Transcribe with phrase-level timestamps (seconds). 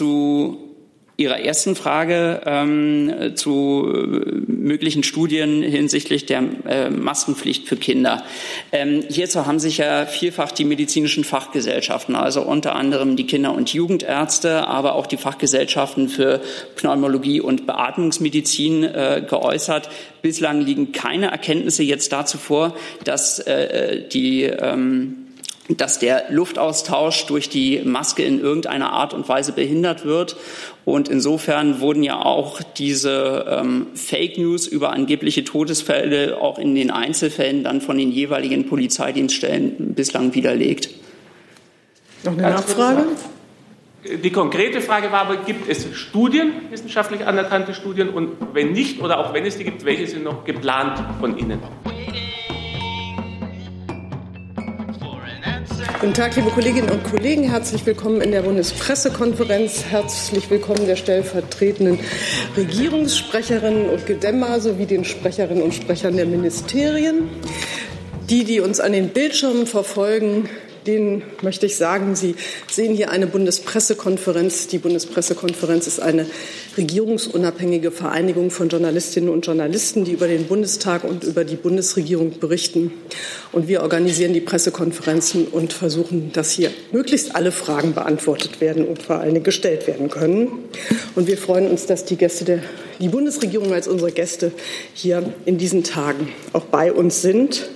[0.00, 0.56] zu
[1.18, 8.24] Ihrer ersten Frage ähm, zu äh, möglichen Studien hinsichtlich der äh, Maskenpflicht für Kinder.
[8.72, 13.74] Ähm, hierzu haben sich ja vielfach die medizinischen Fachgesellschaften, also unter anderem die Kinder- und
[13.74, 16.40] Jugendärzte, aber auch die Fachgesellschaften für
[16.76, 19.90] Pneumologie und Beatmungsmedizin äh, geäußert.
[20.22, 22.74] Bislang liegen keine Erkenntnisse jetzt dazu vor,
[23.04, 25.19] dass äh, die ähm,
[25.76, 30.36] dass der Luftaustausch durch die Maske in irgendeiner Art und Weise behindert wird.
[30.84, 36.90] Und insofern wurden ja auch diese ähm, Fake News über angebliche Todesfälle auch in den
[36.90, 40.90] Einzelfällen dann von den jeweiligen Polizeidienststellen bislang widerlegt.
[42.24, 43.06] Noch eine Nachfrage?
[44.22, 48.08] Die konkrete Frage war aber, gibt es Studien, wissenschaftlich anerkannte Studien?
[48.08, 51.58] Und wenn nicht oder auch wenn es die gibt, welche sind noch geplant von Ihnen?
[56.00, 57.42] Guten Tag, liebe Kolleginnen und Kollegen.
[57.42, 59.84] Herzlich willkommen in der Bundespressekonferenz.
[59.84, 61.98] Herzlich willkommen der stellvertretenden
[62.56, 67.28] Regierungssprecherinnen und Gedämmer sowie den Sprecherinnen und Sprechern der Ministerien.
[68.30, 70.48] Die, die uns an den Bildschirmen verfolgen,
[70.86, 72.34] denen möchte ich sagen, Sie
[72.70, 74.66] sehen hier eine Bundespressekonferenz.
[74.68, 76.26] Die Bundespressekonferenz ist eine
[76.76, 82.92] regierungsunabhängige Vereinigung von Journalistinnen und Journalisten, die über den Bundestag und über die Bundesregierung berichten.
[83.52, 89.02] Und wir organisieren die Pressekonferenzen und versuchen, dass hier möglichst alle Fragen beantwortet werden und
[89.02, 90.48] vor allen Dingen gestellt werden können.
[91.14, 92.60] Und wir freuen uns, dass die Gäste der
[93.00, 94.52] die Bundesregierung als unsere Gäste
[94.92, 97.68] hier in diesen Tagen auch bei uns sind.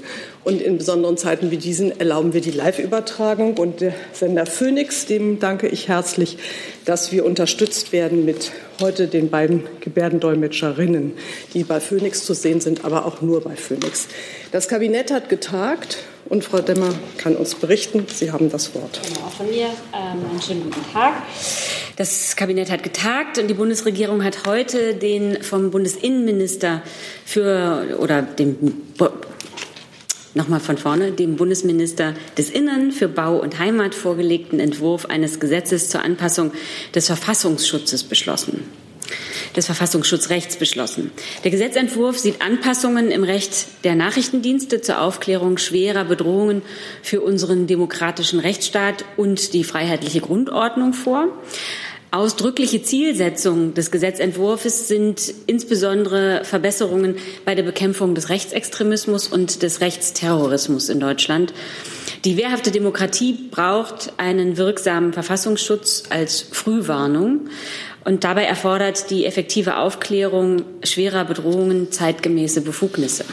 [0.44, 3.56] Und in besonderen Zeiten wie diesen erlauben wir die Live-Übertragung.
[3.56, 6.36] Und der Sender Phoenix, dem danke ich herzlich,
[6.84, 11.14] dass wir unterstützt werden mit heute den beiden Gebärdendolmetscherinnen,
[11.54, 14.06] die bei Phoenix zu sehen sind, aber auch nur bei Phoenix.
[14.52, 18.06] Das Kabinett hat getagt und Frau Demmer kann uns berichten.
[18.12, 19.00] Sie haben das Wort.
[19.02, 21.14] Genau, auch von mir ähm, einen schönen guten Tag.
[21.96, 26.82] Das Kabinett hat getagt und die Bundesregierung hat heute den vom Bundesinnenminister
[27.24, 28.82] für oder dem
[30.34, 35.88] nochmal von vorne, dem Bundesminister des Innern für Bau und Heimat vorgelegten Entwurf eines Gesetzes
[35.88, 36.52] zur Anpassung
[36.94, 38.64] des Verfassungsschutzes beschlossen
[39.56, 41.12] des Verfassungsschutzrechts beschlossen.
[41.44, 46.62] Der Gesetzentwurf sieht Anpassungen im Recht der Nachrichtendienste zur Aufklärung schwerer Bedrohungen
[47.02, 51.28] für unseren demokratischen Rechtsstaat und die freiheitliche Grundordnung vor.
[52.14, 60.90] Ausdrückliche Zielsetzung des Gesetzentwurfs sind insbesondere Verbesserungen bei der Bekämpfung des Rechtsextremismus und des Rechtsterrorismus
[60.90, 61.52] in Deutschland.
[62.24, 67.48] Die wehrhafte Demokratie braucht einen wirksamen Verfassungsschutz als Frühwarnung.
[68.04, 73.24] Und dabei erfordert die effektive Aufklärung schwerer Bedrohungen zeitgemäße Befugnisse.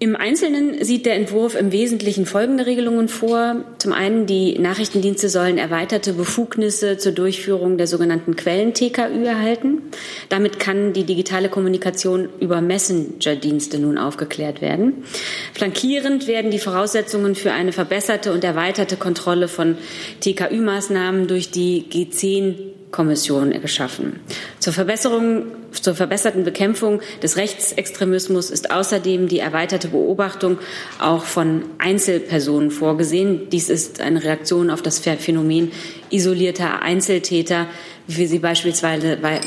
[0.00, 3.64] Im Einzelnen sieht der Entwurf im Wesentlichen folgende Regelungen vor.
[3.78, 9.82] Zum einen, die Nachrichtendienste sollen erweiterte Befugnisse zur Durchführung der sogenannten Quellen-TKÜ erhalten.
[10.30, 15.04] Damit kann die digitale Kommunikation über Messenger-Dienste nun aufgeklärt werden.
[15.52, 19.76] Flankierend werden die Voraussetzungen für eine verbesserte und erweiterte Kontrolle von
[20.20, 24.20] TKÜ-Maßnahmen durch die G10 Kommission geschaffen.
[24.60, 30.58] Zur Verbesserung, zur verbesserten Bekämpfung des Rechtsextremismus ist außerdem die erweiterte Beobachtung
[31.00, 33.48] auch von Einzelpersonen vorgesehen.
[33.50, 35.72] Dies ist eine Reaktion auf das Phänomen
[36.10, 37.66] isolierter Einzeltäter,
[38.06, 39.40] wie wir sie beispielsweise bei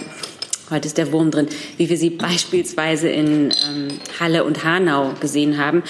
[0.70, 1.48] Heute ist der Wurm drin,
[1.78, 3.88] wie wir sie beispielsweise in ähm,
[4.20, 5.82] Halle und Hanau gesehen haben.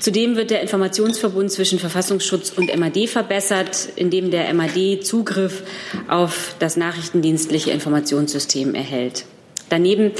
[0.00, 5.62] Zudem wird der Informationsverbund zwischen Verfassungsschutz und MAD verbessert, indem der MAD Zugriff
[6.08, 9.24] auf das nachrichtendienstliche Informationssystem erhält.
[9.70, 10.12] Daneben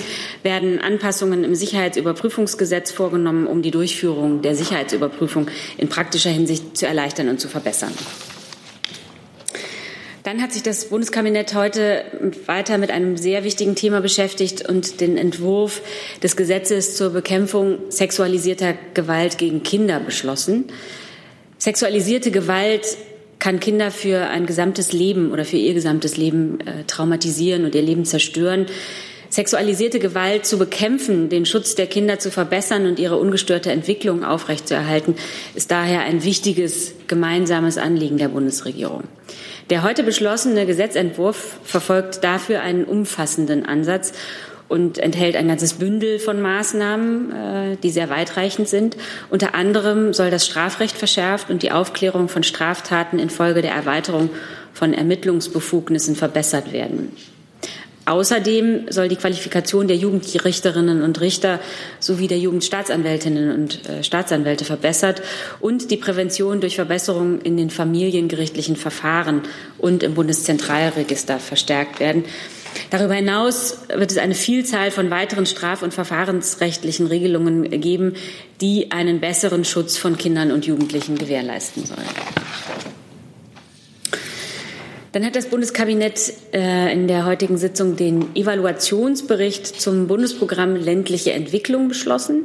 [0.42, 7.28] werden Anpassungen im Sicherheitsüberprüfungsgesetz vorgenommen, um die Durchführung der Sicherheitsüberprüfung in praktischer Hinsicht zu erleichtern
[7.28, 7.92] und zu verbessern.
[10.28, 12.04] Dann hat sich das Bundeskabinett heute
[12.44, 15.80] weiter mit einem sehr wichtigen Thema beschäftigt und den Entwurf
[16.22, 20.66] des Gesetzes zur Bekämpfung sexualisierter Gewalt gegen Kinder beschlossen.
[21.56, 22.98] Sexualisierte Gewalt
[23.38, 27.80] kann Kinder für ein gesamtes Leben oder für ihr gesamtes Leben äh, traumatisieren und ihr
[27.80, 28.66] Leben zerstören.
[29.30, 35.14] Sexualisierte Gewalt zu bekämpfen, den Schutz der Kinder zu verbessern und ihre ungestörte Entwicklung aufrechtzuerhalten,
[35.54, 39.04] ist daher ein wichtiges gemeinsames Anliegen der Bundesregierung.
[39.70, 44.12] Der heute beschlossene Gesetzentwurf verfolgt dafür einen umfassenden Ansatz
[44.66, 48.96] und enthält ein ganzes Bündel von Maßnahmen, äh, die sehr weitreichend sind.
[49.28, 54.30] Unter anderem soll das Strafrecht verschärft und die Aufklärung von Straftaten infolge der Erweiterung
[54.72, 57.12] von Ermittlungsbefugnissen verbessert werden.
[58.08, 61.60] Außerdem soll die Qualifikation der Jugendrichterinnen und Richter
[62.00, 65.20] sowie der Jugendstaatsanwältinnen und äh, Staatsanwälte verbessert
[65.60, 69.42] und die Prävention durch Verbesserungen in den familiengerichtlichen Verfahren
[69.76, 72.24] und im Bundeszentralregister verstärkt werden.
[72.88, 78.14] Darüber hinaus wird es eine Vielzahl von weiteren straf- und verfahrensrechtlichen Regelungen geben,
[78.62, 82.47] die einen besseren Schutz von Kindern und Jugendlichen gewährleisten sollen.
[85.12, 91.88] Dann hat das Bundeskabinett äh, in der heutigen Sitzung den Evaluationsbericht zum Bundesprogramm ländliche Entwicklung
[91.88, 92.42] beschlossen.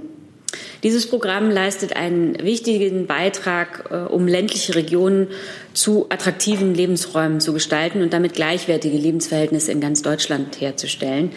[0.84, 5.28] Dieses Programm leistet einen wichtigen Beitrag, äh, um ländliche Regionen
[5.74, 11.32] zu attraktiven Lebensräumen zu gestalten und damit gleichwertige Lebensverhältnisse in ganz Deutschland herzustellen.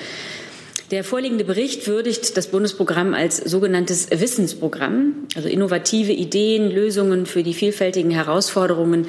[0.92, 7.54] Der vorliegende Bericht würdigt das Bundesprogramm als sogenanntes Wissensprogramm, also innovative Ideen, Lösungen für die
[7.54, 9.08] vielfältigen Herausforderungen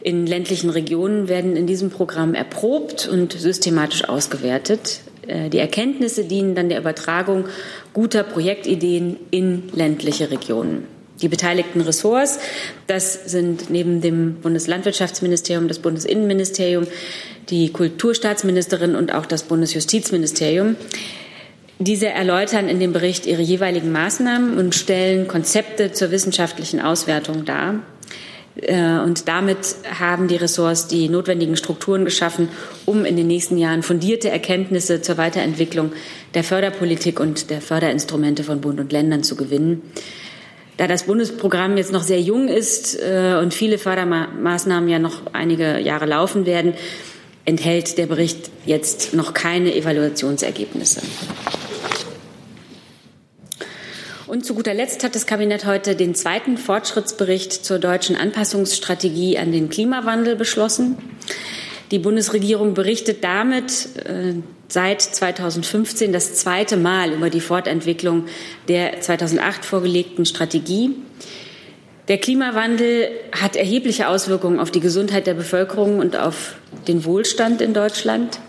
[0.00, 5.00] in ländlichen Regionen werden in diesem Programm erprobt und systematisch ausgewertet.
[5.26, 7.46] Äh, die Erkenntnisse dienen dann der Übertragung
[7.92, 10.84] guter Projektideen in ländliche Regionen.
[11.20, 12.38] Die beteiligten Ressorts,
[12.86, 16.86] das sind neben dem Bundeslandwirtschaftsministerium, das Bundesinnenministerium,
[17.50, 20.76] die Kulturstaatsministerin und auch das Bundesjustizministerium.
[21.80, 27.80] Diese erläutern in dem Bericht ihre jeweiligen Maßnahmen und stellen Konzepte zur wissenschaftlichen Auswertung dar.
[28.62, 32.48] Äh, und damit haben die Ressorts die notwendigen Strukturen geschaffen,
[32.86, 35.92] um in den nächsten Jahren fundierte Erkenntnisse zur Weiterentwicklung
[36.34, 39.82] der Förderpolitik und der Förderinstrumente von Bund und Ländern zu gewinnen.
[40.76, 45.80] Da das Bundesprogramm jetzt noch sehr jung ist äh, und viele Fördermaßnahmen ja noch einige
[45.80, 46.74] Jahre laufen werden,
[47.44, 51.00] enthält der Bericht jetzt noch keine Evaluationsergebnisse.
[54.28, 59.52] Und zu guter Letzt hat das Kabinett heute den zweiten Fortschrittsbericht zur deutschen Anpassungsstrategie an
[59.52, 60.98] den Klimawandel beschlossen.
[61.90, 64.34] Die Bundesregierung berichtet damit äh,
[64.68, 68.26] seit 2015 das zweite Mal über die Fortentwicklung
[68.68, 70.90] der 2008 vorgelegten Strategie.
[72.08, 77.72] Der Klimawandel hat erhebliche Auswirkungen auf die Gesundheit der Bevölkerung und auf den Wohlstand in
[77.72, 78.40] Deutschland.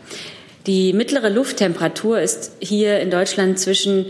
[0.67, 4.07] Die mittlere Lufttemperatur ist hier in Deutschland zwischen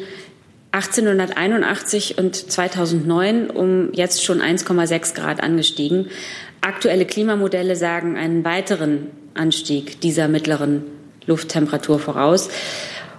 [0.71, 6.07] 1881 und 2009 um jetzt schon 1,6 Grad angestiegen.
[6.61, 10.83] Aktuelle Klimamodelle sagen einen weiteren Anstieg dieser mittleren
[11.25, 12.49] Lufttemperatur voraus.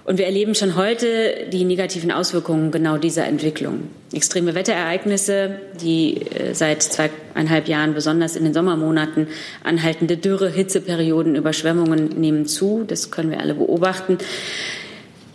[0.03, 3.83] Und wir erleben schon heute die negativen Auswirkungen genau dieser Entwicklung.
[4.11, 9.27] Extreme Wetterereignisse, die äh, seit zweieinhalb Jahren besonders in den Sommermonaten
[9.63, 12.83] anhaltende Dürre, Hitzeperioden, Überschwemmungen nehmen zu.
[12.87, 14.17] Das können wir alle beobachten.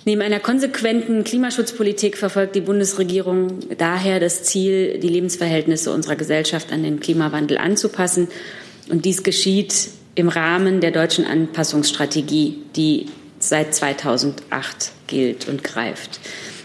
[0.08, 6.84] Neben einer konsequenten Klimaschutzpolitik verfolgt die Bundesregierung daher das Ziel, die Lebensverhältnisse unserer Gesellschaft an
[6.84, 8.28] den Klimawandel anzupassen.
[8.88, 13.06] Und dies geschieht im Rahmen der deutschen Anpassungsstrategie, die
[13.40, 16.20] seit 2008 gilt und greift.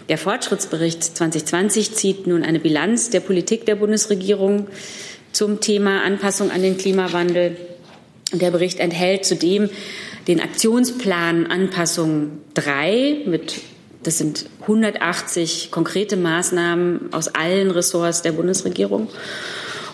[0.08, 4.68] Der Fortschrittsbericht 2020 zieht nun eine Bilanz der Politik der Bundesregierung
[5.32, 7.56] zum Thema Anpassung an den Klimawandel.
[8.32, 9.68] Der Bericht enthält zudem
[10.26, 13.60] den Aktionsplan Anpassung 3 mit
[14.02, 19.08] das sind 180 konkrete Maßnahmen aus allen Ressorts der Bundesregierung.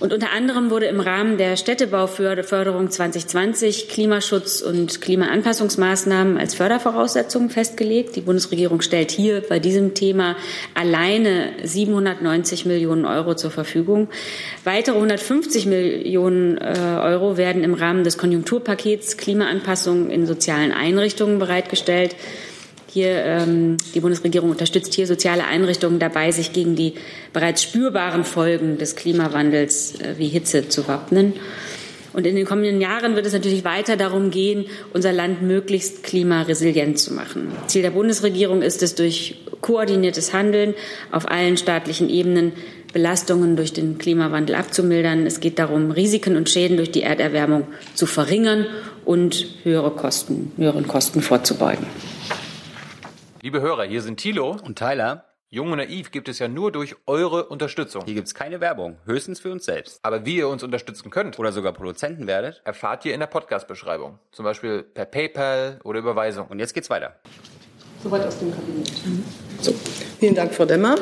[0.00, 8.14] Und unter anderem wurde im Rahmen der Städtebauförderung 2020 Klimaschutz und Klimaanpassungsmaßnahmen als Fördervoraussetzungen festgelegt.
[8.14, 10.36] Die Bundesregierung stellt hier bei diesem Thema
[10.74, 14.08] alleine 790 Millionen Euro zur Verfügung.
[14.62, 22.14] Weitere 150 Millionen äh, Euro werden im Rahmen des Konjunkturpakets Klimaanpassung in sozialen Einrichtungen bereitgestellt.
[22.90, 26.94] Hier, ähm, die Bundesregierung unterstützt hier soziale Einrichtungen dabei, sich gegen die
[27.32, 31.34] bereits spürbaren Folgen des Klimawandels äh, wie Hitze zu wappnen.
[32.14, 34.64] Und in den kommenden Jahren wird es natürlich weiter darum gehen,
[34.94, 37.52] unser Land möglichst klimaresilient zu machen.
[37.66, 40.74] Ziel der Bundesregierung ist es, durch koordiniertes Handeln
[41.12, 42.52] auf allen staatlichen Ebenen
[42.92, 45.26] Belastungen durch den Klimawandel abzumildern.
[45.26, 48.66] Es geht darum, Risiken und Schäden durch die Erderwärmung zu verringern
[49.04, 51.86] und höhere Kosten, höheren Kosten vorzubeugen.
[53.40, 55.24] Liebe Hörer, hier sind Thilo und Tyler.
[55.48, 58.04] Jung und Naiv gibt es ja nur durch eure Unterstützung.
[58.04, 60.00] Hier gibt es keine Werbung, höchstens für uns selbst.
[60.02, 64.18] Aber wie ihr uns unterstützen könnt oder sogar Produzenten werdet, erfahrt ihr in der Podcast-Beschreibung.
[64.32, 66.48] Zum Beispiel per PayPal oder Überweisung.
[66.48, 67.14] Und jetzt geht's weiter.
[68.02, 68.90] Soweit aus dem Kabinett.
[69.60, 69.72] So,
[70.18, 70.96] vielen Dank, Frau Demmer.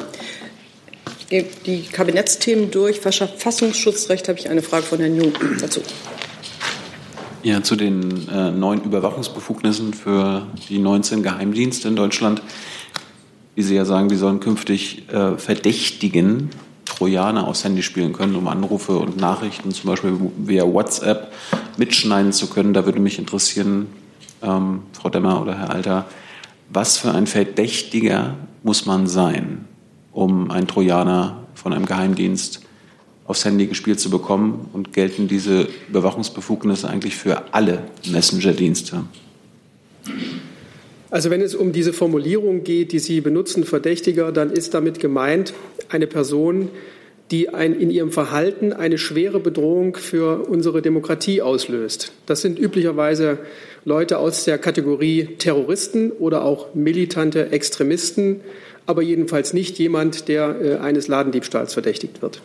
[1.20, 3.00] Ich gebe die Kabinettsthemen durch.
[3.00, 5.80] Verfassungsschutzrecht habe ich eine Frage von Herrn Jung dazu.
[7.46, 12.42] Ja, zu den äh, neuen Überwachungsbefugnissen für die 19 Geheimdienste in Deutschland.
[13.54, 16.50] Wie Sie ja sagen, die sollen künftig äh, Verdächtigen
[16.86, 21.32] Trojaner aus Handy spielen können, um Anrufe und Nachrichten zum Beispiel via WhatsApp
[21.76, 22.74] mitschneiden zu können.
[22.74, 23.86] Da würde mich interessieren,
[24.42, 26.06] ähm, Frau Demmer oder Herr Alter,
[26.70, 28.34] was für ein Verdächtiger
[28.64, 29.66] muss man sein,
[30.10, 32.65] um einen Trojaner von einem Geheimdienst
[33.26, 34.68] aufs Handy gespielt zu bekommen?
[34.72, 39.04] Und gelten diese Überwachungsbefugnisse eigentlich für alle Messenger-Dienste?
[41.10, 45.54] Also wenn es um diese Formulierung geht, die Sie benutzen, Verdächtiger, dann ist damit gemeint
[45.88, 46.68] eine Person,
[47.30, 52.12] die ein, in ihrem Verhalten eine schwere Bedrohung für unsere Demokratie auslöst.
[52.26, 53.38] Das sind üblicherweise
[53.84, 58.40] Leute aus der Kategorie Terroristen oder auch militante Extremisten,
[58.86, 62.40] aber jedenfalls nicht jemand, der äh, eines Ladendiebstahls verdächtigt wird.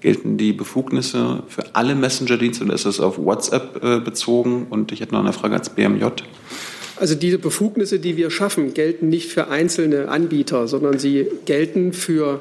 [0.00, 4.66] Gelten die Befugnisse für alle Messenger-Dienste oder ist das auf WhatsApp äh, bezogen?
[4.70, 6.04] Und ich hätte noch eine Frage als BMJ.
[6.96, 12.40] Also diese Befugnisse, die wir schaffen, gelten nicht für einzelne Anbieter, sondern sie gelten für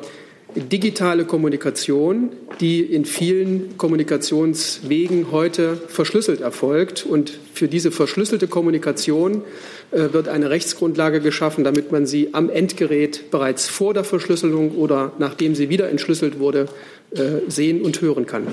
[0.55, 7.05] digitale Kommunikation, die in vielen Kommunikationswegen heute verschlüsselt erfolgt.
[7.05, 9.43] Und für diese verschlüsselte Kommunikation
[9.91, 15.11] äh, wird eine Rechtsgrundlage geschaffen, damit man sie am Endgerät bereits vor der Verschlüsselung oder
[15.19, 16.67] nachdem sie wieder entschlüsselt wurde,
[17.11, 18.47] äh, sehen und hören kann.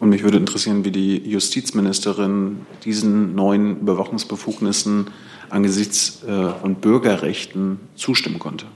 [0.00, 5.08] Und mich würde interessieren, wie die Justizministerin diesen neuen Überwachungsbefugnissen
[5.50, 8.66] angesichts äh, von Bürgerrechten zustimmen konnte.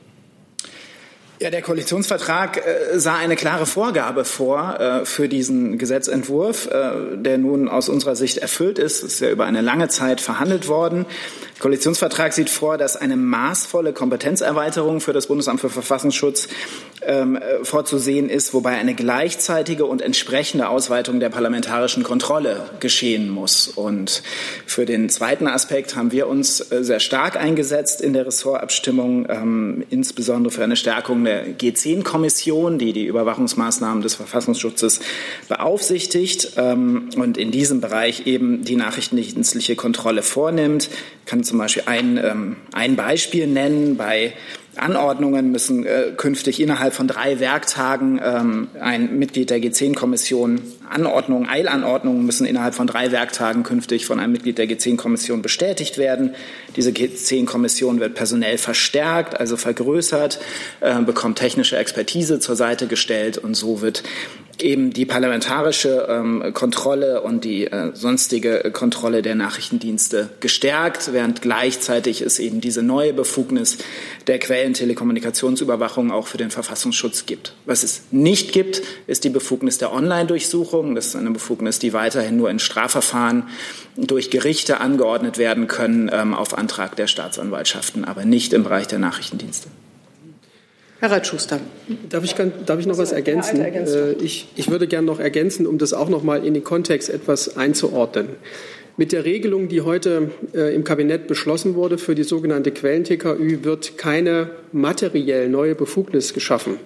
[1.40, 7.38] Ja, der Koalitionsvertrag äh, sah eine klare Vorgabe vor äh, für diesen Gesetzentwurf, äh, der
[7.38, 9.02] nun aus unserer Sicht erfüllt ist.
[9.02, 11.06] Es ist ja über eine lange Zeit verhandelt worden.
[11.56, 16.48] Der Koalitionsvertrag sieht vor, dass eine maßvolle Kompetenzerweiterung für das Bundesamt für Verfassungsschutz
[17.06, 23.68] ähm, äh, vorzusehen ist, wobei eine gleichzeitige und entsprechende Ausweitung der parlamentarischen Kontrolle geschehen muss.
[23.68, 24.22] Und
[24.66, 29.84] für den zweiten Aspekt haben wir uns äh, sehr stark eingesetzt in der Ressortabstimmung, ähm,
[29.90, 35.00] insbesondere für eine Stärkung der G10-Kommission, die die Überwachungsmaßnahmen des Verfassungsschutzes
[35.48, 40.90] beaufsichtigt ähm, und in diesem Bereich eben die nachrichtendienstliche Kontrolle vornimmt.
[41.24, 44.34] Ich kann zum Beispiel ein, ähm, ein Beispiel nennen bei
[44.76, 52.24] Anordnungen müssen äh, künftig innerhalb von drei Werktagen ähm, ein Mitglied der G10-Kommission Anordnungen, Eilanordnungen
[52.24, 56.34] müssen innerhalb von drei Werktagen künftig von einem Mitglied der G10-Kommission bestätigt werden.
[56.76, 60.40] Diese G10-Kommission wird personell verstärkt, also vergrößert,
[60.80, 64.02] äh, bekommt technische Expertise zur Seite gestellt und so wird
[64.62, 72.20] eben die parlamentarische ähm, Kontrolle und die äh, sonstige Kontrolle der Nachrichtendienste gestärkt, während gleichzeitig
[72.20, 73.78] es eben diese neue Befugnis
[74.26, 77.54] der Quellentelekommunikationsüberwachung auch für den Verfassungsschutz gibt.
[77.64, 80.94] Was es nicht gibt, ist die Befugnis der Online-Durchsuchung.
[80.94, 83.48] Das ist eine Befugnis, die weiterhin nur in Strafverfahren
[83.96, 88.98] durch Gerichte angeordnet werden können ähm, auf Antrag der Staatsanwaltschaften, aber nicht im Bereich der
[88.98, 89.68] Nachrichtendienste.
[91.00, 91.60] Herr Reitschuster.
[92.08, 93.60] Darf ich, darf ich noch was ergänzen?
[93.60, 97.10] Äh, ich, ich würde gerne noch ergänzen, um das auch noch mal in den Kontext
[97.10, 98.28] etwas einzuordnen.
[98.96, 103.98] Mit der Regelung, die heute äh, im Kabinett beschlossen wurde für die sogenannte Quellen-TKÜ, wird
[103.98, 106.78] keine materiell neue Befugnis geschaffen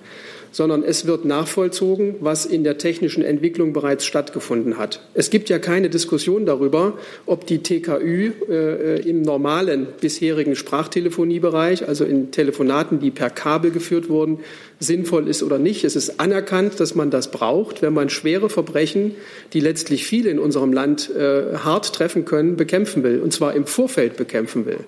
[0.53, 5.01] sondern es wird nachvollzogen, was in der technischen Entwicklung bereits stattgefunden hat.
[5.15, 6.95] Es gibt ja keine Diskussion darüber,
[7.27, 14.09] ob die TKÜ äh, im normalen bisherigen Sprachtelefoniebereich, also in Telefonaten, die per Kabel geführt
[14.09, 14.41] wurden,
[14.81, 15.85] sinnvoll ist oder nicht.
[15.85, 19.13] Es ist anerkannt, dass man das braucht, wenn man schwere Verbrechen,
[19.53, 23.67] die letztlich viele in unserem Land äh, hart treffen können, bekämpfen will, und zwar im
[23.67, 24.79] Vorfeld bekämpfen will.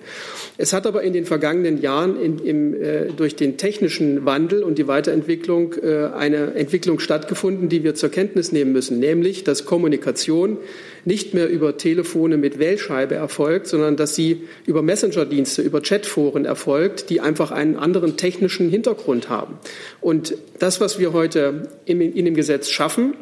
[0.57, 4.77] Es hat aber in den vergangenen Jahren in, im, äh, durch den technischen Wandel und
[4.77, 10.57] die Weiterentwicklung äh, eine Entwicklung stattgefunden, die wir zur Kenntnis nehmen müssen, nämlich dass Kommunikation
[11.05, 17.09] nicht mehr über Telefone mit Wählscheibe erfolgt, sondern dass sie über Messenger-Dienste, über Chatforen erfolgt,
[17.09, 19.57] die einfach einen anderen technischen Hintergrund haben.
[19.99, 23.13] Und das, was wir heute in, in dem Gesetz schaffen,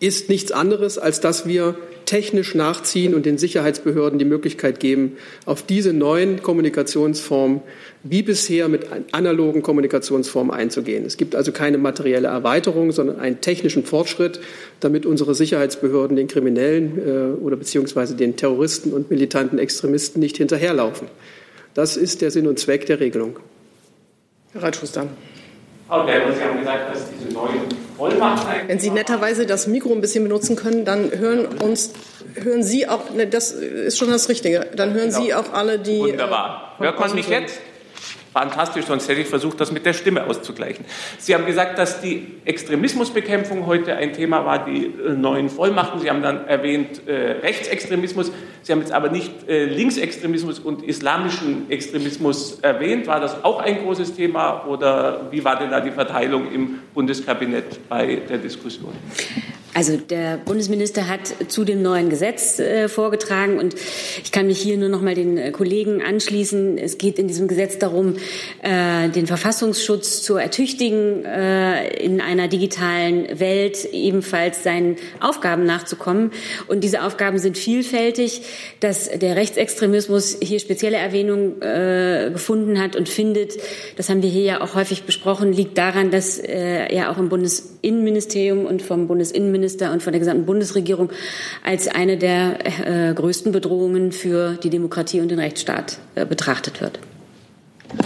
[0.00, 5.62] ist nichts anderes, als dass wir technisch nachziehen und den Sicherheitsbehörden die Möglichkeit geben, auf
[5.62, 7.62] diese neuen Kommunikationsformen
[8.02, 11.06] wie bisher mit analogen Kommunikationsformen einzugehen.
[11.06, 14.40] Es gibt also keine materielle Erweiterung, sondern einen technischen Fortschritt,
[14.80, 21.08] damit unsere Sicherheitsbehörden den Kriminellen äh, oder beziehungsweise den Terroristen und militanten Extremisten nicht hinterherlaufen.
[21.72, 23.38] Das ist der Sinn und Zweck der Regelung.
[24.52, 25.08] Herr Reitschuster.
[25.88, 27.62] Frau Delmer, Sie haben gesagt, dass diese neuen
[27.96, 28.68] Vollmachten.
[28.68, 31.92] Wenn Sie netterweise das Mikro ein bisschen benutzen können, dann hören uns,
[32.34, 36.00] hören Sie auch, ne, das ist schon das Richtige, dann hören Sie auch alle die.
[36.00, 36.74] Wunderbar.
[36.78, 37.60] Hört man mich jetzt?
[38.34, 40.84] Fantastisch, sonst hätte ich versucht, das mit der Stimme auszugleichen.
[41.18, 46.00] Sie haben gesagt, dass die Extremismusbekämpfung heute ein Thema war, die äh, neuen Vollmachten.
[46.00, 47.12] Sie haben dann erwähnt äh,
[47.42, 48.32] Rechtsextremismus.
[48.62, 53.06] Sie haben jetzt aber nicht äh, Linksextremismus und islamischen Extremismus erwähnt.
[53.06, 57.88] War das auch ein großes Thema oder wie war denn da die Verteilung im Bundeskabinett
[57.88, 58.94] bei der Diskussion?
[59.74, 63.74] Also der Bundesminister hat zu dem neuen Gesetz äh, vorgetragen und
[64.22, 66.78] ich kann mich hier nur noch mal den äh, Kollegen anschließen.
[66.78, 68.14] Es geht in diesem Gesetz darum,
[68.62, 76.30] äh, den Verfassungsschutz zu ertüchtigen, äh, in einer digitalen Welt ebenfalls seinen Aufgaben nachzukommen.
[76.68, 78.42] Und diese Aufgaben sind vielfältig.
[78.78, 83.54] Dass der Rechtsextremismus hier spezielle Erwähnung äh, gefunden hat und findet,
[83.96, 87.28] das haben wir hier ja auch häufig besprochen, liegt daran, dass äh, er auch im
[87.28, 91.10] Bundesinnenministerium und vom Bundesinnenministerium Innenminister und von der gesamten Bundesregierung
[91.64, 92.58] als eine der
[93.10, 96.98] äh, größten Bedrohungen für die Demokratie und den Rechtsstaat äh, betrachtet wird.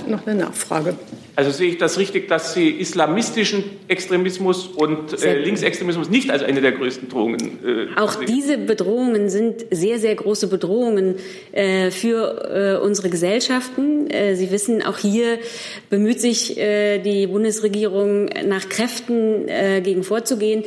[0.07, 0.97] Noch eine Nachfrage.
[1.35, 6.61] Also sehe ich das richtig, dass Sie islamistischen Extremismus und äh, Linksextremismus nicht als eine
[6.61, 8.27] der größten Drohungen äh, Auch sehen.
[8.27, 11.15] diese Bedrohungen sind sehr, sehr große Bedrohungen
[11.53, 14.11] äh, für äh, unsere Gesellschaften.
[14.11, 15.39] Äh, Sie wissen, auch hier
[15.89, 19.47] bemüht sich äh, die Bundesregierung nach Kräften
[19.83, 20.65] gegen vorzugehen.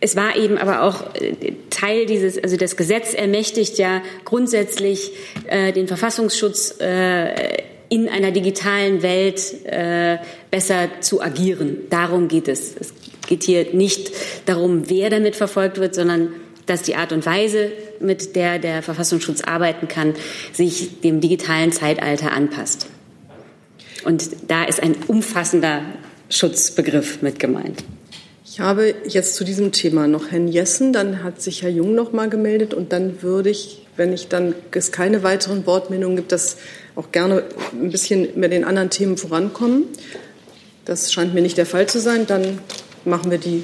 [0.00, 5.12] Es war eben aber auch äh, Teil dieses, also das Gesetz ermächtigt ja grundsätzlich
[5.48, 10.18] äh, den Verfassungsschutz äh, in einer digitalen Welt äh,
[10.50, 11.78] besser zu agieren.
[11.90, 12.74] Darum geht es.
[12.78, 12.92] Es
[13.26, 14.12] geht hier nicht
[14.46, 16.32] darum, wer damit verfolgt wird, sondern
[16.66, 20.14] dass die Art und Weise, mit der der Verfassungsschutz arbeiten kann,
[20.52, 22.86] sich dem digitalen Zeitalter anpasst.
[24.04, 25.82] Und da ist ein umfassender
[26.28, 27.82] Schutzbegriff mit gemeint.
[28.58, 32.10] Ich habe jetzt zu diesem Thema noch Herrn Jessen, dann hat sich Herr Jung noch
[32.10, 36.56] mal gemeldet und dann würde ich, wenn ich dann es keine weiteren Wortmeldungen gibt, das
[36.96, 39.84] auch gerne ein bisschen mit den anderen Themen vorankommen.
[40.84, 42.26] Das scheint mir nicht der Fall zu sein.
[42.26, 42.58] Dann
[43.04, 43.62] machen wir die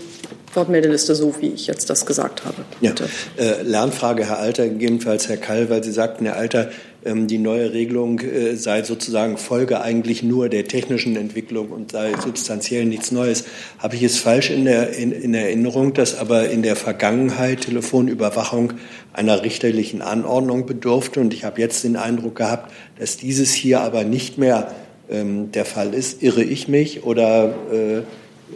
[0.55, 2.65] Wortmeldeliste so, wie ich jetzt das gesagt habe.
[2.81, 2.95] Ja.
[3.37, 6.71] Äh, Lernfrage, Herr Alter, gegebenenfalls Herr Kall, weil Sie sagten, Herr Alter,
[7.05, 12.87] die neue Regelung äh, sei sozusagen Folge eigentlich nur der technischen Entwicklung und sei substanziell
[12.87, 13.45] nichts Neues.
[13.79, 18.75] Habe ich es falsch in, der, in, in Erinnerung, dass aber in der Vergangenheit Telefonüberwachung
[19.13, 21.21] einer richterlichen Anordnung bedurfte?
[21.21, 24.73] Und ich habe jetzt den Eindruck gehabt, dass dieses hier aber nicht mehr
[25.11, 26.23] ähm, der Fall ist.
[26.23, 28.03] Irre ich mich oder äh,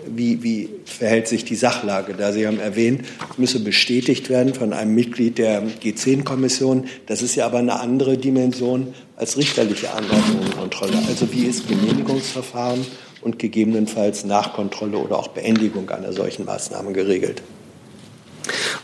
[0.07, 2.33] wie, wie verhält sich die Sachlage da?
[2.33, 6.87] Sie haben erwähnt, es müsse bestätigt werden von einem Mitglied der G10-Kommission.
[7.07, 10.99] Das ist ja aber eine andere Dimension als richterliche Anordnung und Kontrolle.
[11.09, 12.85] Also wie ist Genehmigungsverfahren
[13.23, 17.43] und gegebenenfalls Nachkontrolle oder auch Beendigung einer solchen Maßnahme geregelt?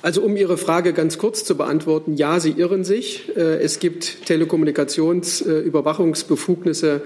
[0.04, 3.34] Also um Ihre Frage ganz kurz zu beantworten, ja, Sie irren sich.
[3.38, 7.00] Äh, es gibt Telekommunikationsüberwachungsbefugnisse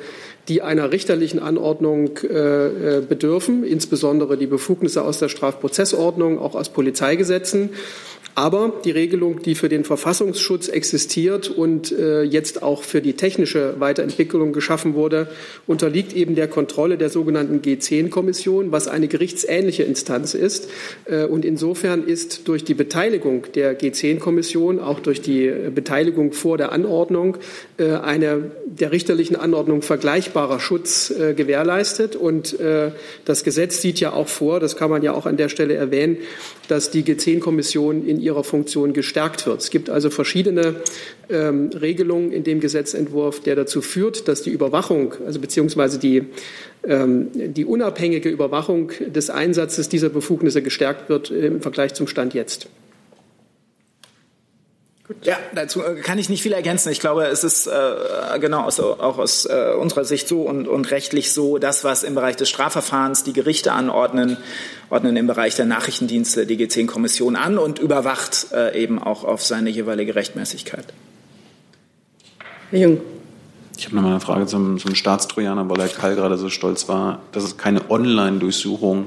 [0.49, 6.71] die einer richterlichen Anordnung äh, äh, bedürfen, insbesondere die Befugnisse aus der Strafprozessordnung, auch aus
[6.71, 7.69] Polizeigesetzen.
[8.39, 13.81] Aber die Regelung, die für den Verfassungsschutz existiert und äh, jetzt auch für die technische
[13.81, 15.27] Weiterentwicklung geschaffen wurde,
[15.67, 20.71] unterliegt eben der Kontrolle der sogenannten G10-Kommission, was eine gerichtsähnliche Instanz ist.
[21.07, 26.71] Äh, und insofern ist durch die Beteiligung der G10-Kommission, auch durch die Beteiligung vor der
[26.71, 27.39] Anordnung,
[27.77, 32.15] äh, eine der richterlichen Anordnung vergleichbarer Schutz äh, gewährleistet.
[32.15, 32.93] Und äh,
[33.25, 36.19] das Gesetz sieht ja auch vor, das kann man ja auch an der Stelle erwähnen,
[36.69, 39.61] dass die G10-Kommission in ihrer Funktion gestärkt wird.
[39.61, 40.77] Es gibt also verschiedene
[41.31, 46.25] ähm, Regelungen in dem Gesetzentwurf, der dazu führt, dass die Überwachung, also beziehungsweise die,
[46.85, 52.69] ähm, die unabhängige Überwachung des Einsatzes dieser Befugnisse gestärkt wird im Vergleich zum Stand jetzt.
[55.23, 56.93] Ja, dazu äh, kann ich nicht viel ergänzen.
[56.93, 60.91] Ich glaube, es ist äh, genau aus, auch aus äh, unserer Sicht so und, und
[60.91, 64.37] rechtlich so, das, was im Bereich des Strafverfahrens die Gerichte anordnen,
[64.91, 69.71] ordnen im Bereich der Nachrichtendienste die G10-Kommission an und überwacht äh, eben auch auf seine
[69.71, 70.87] jeweilige Rechtmäßigkeit.
[72.71, 73.01] Herr Jung.
[73.79, 76.89] Ich habe noch mal eine Frage zum, zum Staatstrojaner, weil Herr Kall gerade so stolz
[76.89, 79.07] war, dass es keine Online-Durchsuchung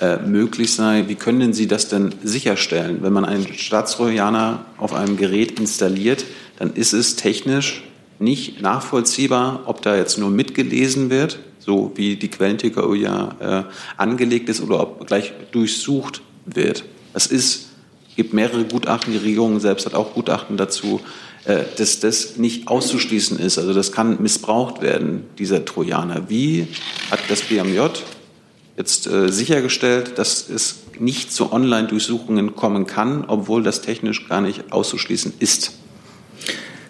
[0.00, 1.04] äh, möglich sei.
[1.08, 2.98] Wie können Sie das denn sicherstellen?
[3.02, 6.24] Wenn man einen Staatstrojaner auf einem Gerät installiert,
[6.58, 7.82] dann ist es technisch
[8.18, 14.48] nicht nachvollziehbar, ob da jetzt nur mitgelesen wird, so wie die Quellen-TKO ja äh, angelegt
[14.48, 16.84] ist, oder ob gleich durchsucht wird.
[17.14, 17.68] Es ist,
[18.16, 21.00] gibt mehrere Gutachten, die Regierung selbst hat auch Gutachten dazu,
[21.44, 23.58] äh, dass das nicht auszuschließen ist.
[23.58, 26.28] Also das kann missbraucht werden, dieser Trojaner.
[26.28, 26.68] Wie
[27.10, 27.80] hat das BMJ
[28.80, 34.72] jetzt äh, sichergestellt, dass es nicht zu Online-Durchsuchungen kommen kann, obwohl das technisch gar nicht
[34.72, 35.72] auszuschließen ist.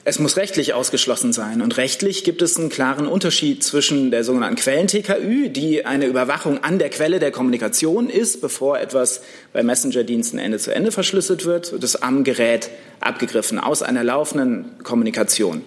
[0.02, 1.60] Es muss rechtlich ausgeschlossen sein.
[1.60, 6.78] Und rechtlich gibt es einen klaren Unterschied zwischen der sogenannten Quellen-TKÜ, die eine Überwachung an
[6.78, 9.20] der Quelle der Kommunikation ist, bevor etwas
[9.52, 15.62] bei Messenger-Diensten Ende zu Ende verschlüsselt wird, das am Gerät abgegriffen aus einer laufenden Kommunikation.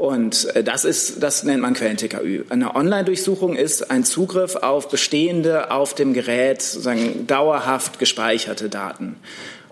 [0.00, 2.44] Und äh, das ist, das nennt man Quellen-TKÜ.
[2.48, 9.16] Eine Online-Durchsuchung ist ein Zugriff auf bestehende, auf dem Gerät sozusagen dauerhaft gespeicherte Daten.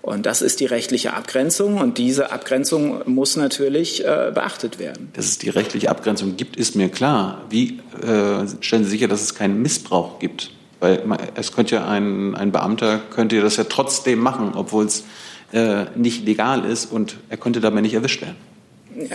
[0.03, 5.09] Und das ist die rechtliche Abgrenzung und diese Abgrenzung muss natürlich äh, beachtet werden.
[5.15, 7.47] Dass es die rechtliche Abgrenzung gibt, ist mir klar.
[7.49, 10.51] Wie äh, stellen Sie sicher, dass es keinen Missbrauch gibt?
[10.81, 11.05] Weil
[11.37, 15.05] es könnte ja ein, ein Beamter könnte das ja trotzdem machen, obwohl es
[15.53, 18.37] äh, nicht legal ist und er könnte dabei nicht erwischt werden.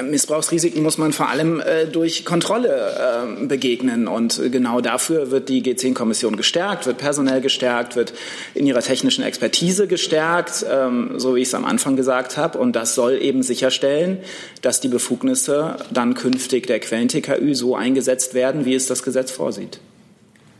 [0.03, 4.07] Missbrauchsrisiken muss man vor allem äh, durch Kontrolle äh, begegnen.
[4.07, 8.13] Und genau dafür wird die G10-Kommission gestärkt, wird personell gestärkt, wird
[8.53, 12.57] in ihrer technischen Expertise gestärkt, ähm, so wie ich es am Anfang gesagt habe.
[12.57, 14.19] Und das soll eben sicherstellen,
[14.61, 19.79] dass die Befugnisse dann künftig der Quellen-TKÜ so eingesetzt werden, wie es das Gesetz vorsieht.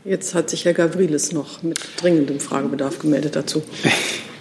[0.04, 3.62] Jetzt hat sich Herr Gavrilis noch mit dringendem Fragebedarf gemeldet dazu.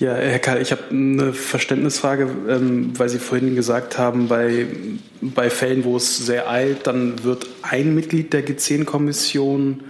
[0.00, 4.66] Ja, Herr Karl, ich habe eine Verständnisfrage, ähm, weil Sie vorhin gesagt haben, bei,
[5.20, 9.82] bei Fällen, wo es sehr eilt, dann wird ein Mitglied der G10-Kommission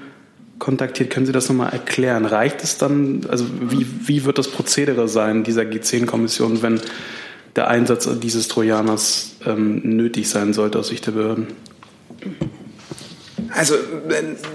[0.59, 1.11] kontaktiert.
[1.11, 2.25] Können Sie das nochmal erklären?
[2.25, 6.81] Reicht es dann, also wie, wie wird das Prozedere sein dieser G10-Kommission, wenn
[7.55, 11.47] der Einsatz dieses Trojaners ähm, nötig sein sollte aus Sicht der Behörden?
[13.53, 13.75] Also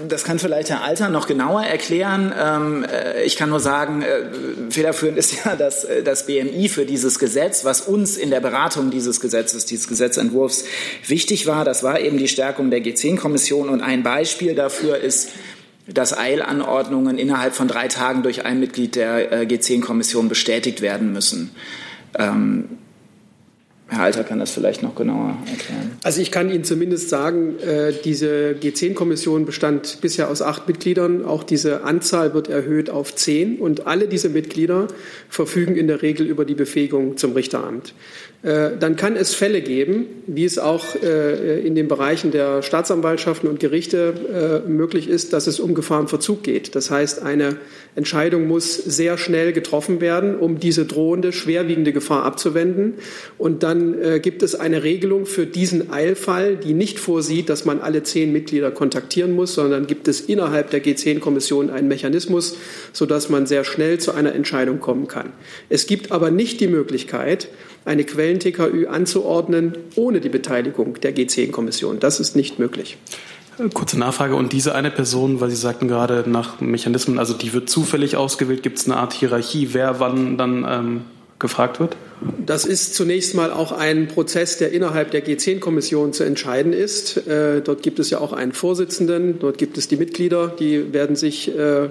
[0.08, 2.32] das kann vielleicht Herr Alter noch genauer erklären.
[2.38, 6.86] Ähm, äh, ich kann nur sagen, äh, federführend ist ja dass äh, das BMI für
[6.86, 10.64] dieses Gesetz, was uns in der Beratung dieses Gesetzes, dieses Gesetzentwurfs
[11.06, 11.64] wichtig war.
[11.64, 15.30] Das war eben die Stärkung der G10-Kommission und ein Beispiel dafür ist
[15.88, 21.52] dass Eilanordnungen innerhalb von drei Tagen durch ein Mitglied der G10-Kommission bestätigt werden müssen.
[22.18, 22.78] Ähm,
[23.88, 25.92] Herr Alter kann das vielleicht noch genauer erklären.
[26.02, 31.24] Also ich kann Ihnen zumindest sagen, äh, diese G10-Kommission bestand bisher aus acht Mitgliedern.
[31.24, 33.60] Auch diese Anzahl wird erhöht auf zehn.
[33.60, 34.88] Und alle diese Mitglieder
[35.28, 37.94] verfügen in der Regel über die Befähigung zum Richteramt.
[38.42, 43.48] Äh, dann kann es Fälle geben, wie es auch äh, in den Bereichen der Staatsanwaltschaften
[43.48, 46.74] und Gerichte möglich ist, dass es um Gefahrenverzug geht.
[46.74, 47.56] Das heißt, eine
[47.96, 52.94] Entscheidung muss sehr schnell getroffen werden, um diese drohende, schwerwiegende Gefahr abzuwenden.
[53.38, 57.80] Und dann äh, gibt es eine Regelung für diesen Eilfall, die nicht vorsieht, dass man
[57.80, 62.56] alle zehn Mitglieder kontaktieren muss, sondern gibt es innerhalb der G10-Kommission einen Mechanismus,
[62.92, 65.32] sodass man sehr schnell zu einer Entscheidung kommen kann.
[65.70, 67.48] Es gibt aber nicht die Möglichkeit,
[67.86, 72.00] eine Quellen-TKÜ anzuordnen ohne die Beteiligung der G10-Kommission.
[72.00, 72.98] Das ist nicht möglich.
[73.72, 74.34] Kurze Nachfrage.
[74.34, 78.62] Und diese eine Person, weil Sie sagten gerade nach Mechanismen, also die wird zufällig ausgewählt,
[78.62, 81.00] gibt es eine Art Hierarchie, wer wann dann ähm,
[81.38, 81.96] gefragt wird?
[82.44, 87.26] Das ist zunächst mal auch ein Prozess, der innerhalb der G10-Kommission zu entscheiden ist.
[87.26, 91.14] Äh, dort gibt es ja auch einen Vorsitzenden, dort gibt es die Mitglieder, die werden
[91.14, 91.90] sich äh,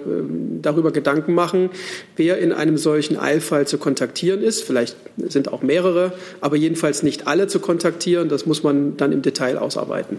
[0.62, 1.70] darüber Gedanken machen,
[2.16, 4.64] wer in einem solchen Eilfall zu kontaktieren ist.
[4.64, 8.28] Vielleicht sind auch mehrere, aber jedenfalls nicht alle zu kontaktieren.
[8.28, 10.18] Das muss man dann im Detail ausarbeiten.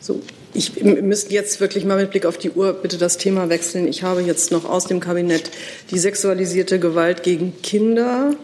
[0.00, 0.20] So,
[0.54, 3.88] ich müsste jetzt wirklich mal mit Blick auf die Uhr bitte das Thema wechseln.
[3.88, 5.50] Ich habe jetzt noch aus dem Kabinett
[5.90, 8.34] die sexualisierte Gewalt gegen Kinder,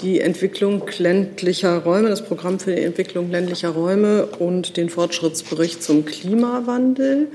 [0.00, 6.04] die Entwicklung ländlicher Räume, das Programm für die Entwicklung ländlicher Räume und den Fortschrittsbericht zum
[6.04, 7.28] Klimawandel.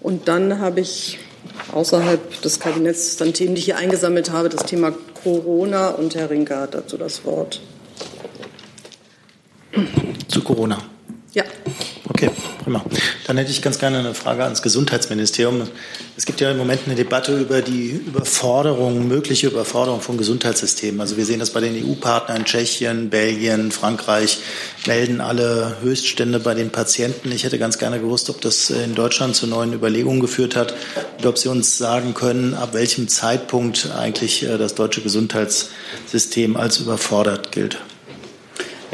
[0.00, 1.18] Und dann habe ich
[1.72, 6.30] außerhalb des Kabinetts dann Themen, die ich hier eingesammelt habe, das Thema Corona und Herr
[6.30, 7.60] Rinker hat dazu das Wort.
[10.28, 10.78] Zu Corona.
[11.32, 11.44] Ja.
[12.06, 12.30] Okay,
[12.62, 12.84] prima.
[13.26, 15.66] Dann hätte ich ganz gerne eine Frage ans Gesundheitsministerium.
[16.18, 21.00] Es gibt ja im Moment eine Debatte über die Überforderung, mögliche Überforderung von Gesundheitssystemen.
[21.00, 24.40] Also wir sehen das bei den EU-Partnern, Tschechien, Belgien, Frankreich,
[24.86, 27.32] melden alle Höchststände bei den Patienten.
[27.32, 30.74] Ich hätte ganz gerne gewusst, ob das in Deutschland zu neuen Überlegungen geführt hat
[31.18, 36.80] und ob Sie uns sagen können, ab welchem Zeitpunkt eigentlich äh, das deutsche Gesundheitssystem als
[36.80, 37.78] überfordert gilt.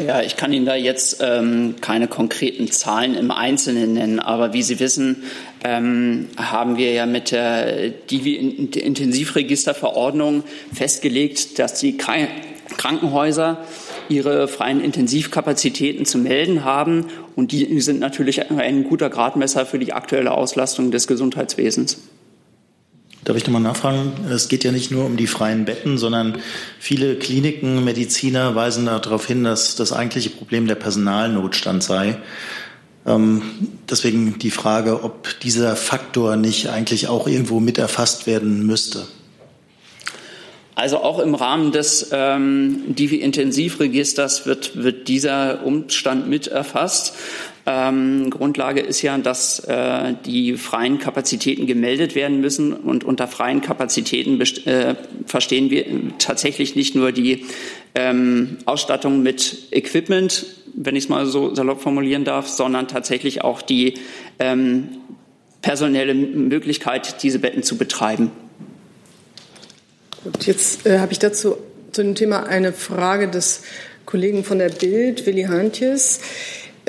[0.07, 4.63] Ja, ich kann Ihnen da jetzt ähm, keine konkreten Zahlen im Einzelnen nennen, aber wie
[4.63, 5.23] Sie wissen,
[5.63, 13.59] ähm, haben wir ja mit der Divi-Intensivregisterverordnung festgelegt, dass die Krankenhäuser
[14.09, 17.07] ihre freien Intensivkapazitäten zu melden haben.
[17.37, 21.99] Und die sind natürlich ein guter Gradmesser für die aktuelle Auslastung des Gesundheitswesens.
[23.25, 24.13] Darf ich nochmal nachfragen?
[24.31, 26.39] Es geht ja nicht nur um die freien Betten, sondern
[26.79, 32.17] viele Kliniken, Mediziner weisen darauf hin, dass das eigentliche Problem der Personalnotstand sei.
[33.07, 33.43] Ähm,
[33.89, 39.07] deswegen die Frage, ob dieser Faktor nicht eigentlich auch irgendwo mit erfasst werden müsste.
[40.75, 47.15] Also auch im Rahmen des ähm, Divi-Intensivregisters wird, wird dieser Umstand mit erfasst.
[47.67, 52.73] Ähm, Grundlage ist ja, dass äh, die freien Kapazitäten gemeldet werden müssen.
[52.73, 54.95] Und unter freien Kapazitäten äh,
[55.27, 55.85] verstehen wir
[56.19, 57.45] tatsächlich nicht nur die
[57.95, 63.63] ähm, Ausstattung mit Equipment, wenn ich es mal so salopp formulieren darf, sondern tatsächlich auch
[63.63, 63.95] die
[64.39, 64.89] ähm,
[65.63, 68.31] personelle Möglichkeit, diese Betten zu betreiben.
[70.25, 71.57] Gut, jetzt äh, habe ich dazu
[71.93, 73.63] zu dem Thema eine Frage des
[74.07, 76.21] Kollegen von der Bild, Willi Hantjes.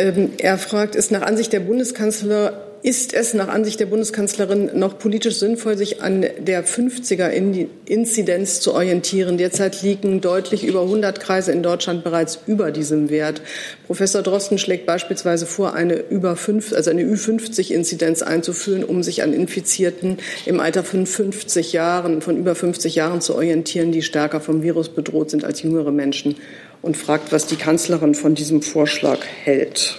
[0.02, 4.98] Ähm, er fragt, ist nach Ansicht der Bundeskanzler ist es nach Ansicht der Bundeskanzlerin noch
[4.98, 9.38] politisch sinnvoll, sich an der 50er-Inzidenz zu orientieren?
[9.38, 13.44] Derzeit liegen deutlich über 100 Kreise in Deutschland bereits über diesem Wert.
[13.86, 19.32] Professor Drosten schlägt beispielsweise vor, eine über 5, also eine Ü50-Inzidenz einzuführen, um sich an
[19.34, 24.64] Infizierten im Alter von 50 Jahren, von über 50 Jahren zu orientieren, die stärker vom
[24.64, 26.36] Virus bedroht sind als jüngere Menschen
[26.82, 29.98] und fragt, was die Kanzlerin von diesem Vorschlag hält.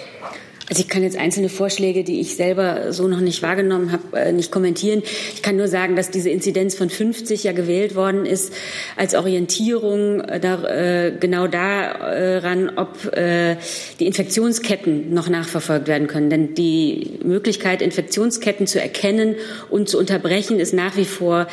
[0.73, 4.33] Also ich kann jetzt einzelne Vorschläge, die ich selber so noch nicht wahrgenommen habe, äh,
[4.33, 5.03] nicht kommentieren.
[5.35, 8.55] Ich kann nur sagen, dass diese Inzidenz von 50 ja gewählt worden ist
[8.97, 16.31] als Orientierung äh, da, äh, genau daran, ob die Infektionsketten noch nachverfolgt werden können.
[16.31, 19.35] Denn die Möglichkeit, Infektionsketten zu erkennen
[19.69, 21.49] und zu unterbrechen, ist nach wie vor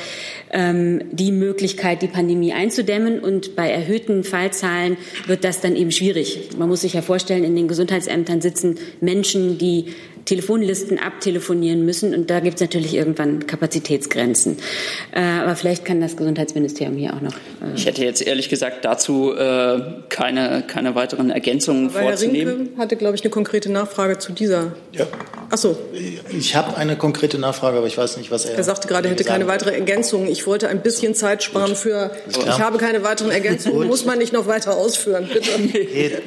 [0.52, 3.20] ähm, die Möglichkeit, die Pandemie einzudämmen.
[3.20, 6.50] Und bei erhöhten Fallzahlen wird das dann eben schwierig.
[6.58, 9.86] Man muss sich ja vorstellen, in den Gesundheitsämtern sitzen Menschen, die
[10.26, 12.14] Telefonlisten abtelefonieren müssen.
[12.14, 14.58] Und da gibt es natürlich irgendwann Kapazitätsgrenzen.
[15.12, 17.34] Äh, aber vielleicht kann das Gesundheitsministerium hier auch noch.
[17.34, 22.48] Äh ich hätte jetzt ehrlich gesagt dazu äh, keine, keine weiteren Ergänzungen aber vorzunehmen.
[22.48, 24.74] Herr Rinke hatte, glaube ich, eine konkrete Nachfrage zu dieser.
[24.92, 25.08] Ja.
[25.50, 25.78] Ach so.
[26.32, 28.56] Ich habe eine konkrete Nachfrage, aber ich weiß nicht, was er.
[28.56, 30.28] Er sagte gerade, er hätte keine weitere Ergänzung.
[30.28, 32.12] Ich wollte ein bisschen Zeit sparen für.
[32.30, 33.88] Ich habe keine weiteren Ergänzungen.
[33.88, 35.50] Muss man nicht noch weiter ausführen, bitte.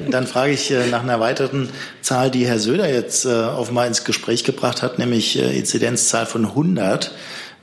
[0.10, 1.68] Dann frage ich äh, nach einer weiteren
[2.00, 6.26] Zahl, die Herr Söder jetzt äh, auf mal ins Gespräch gebracht hat, nämlich äh, Inzidenzzahl
[6.26, 7.12] von 100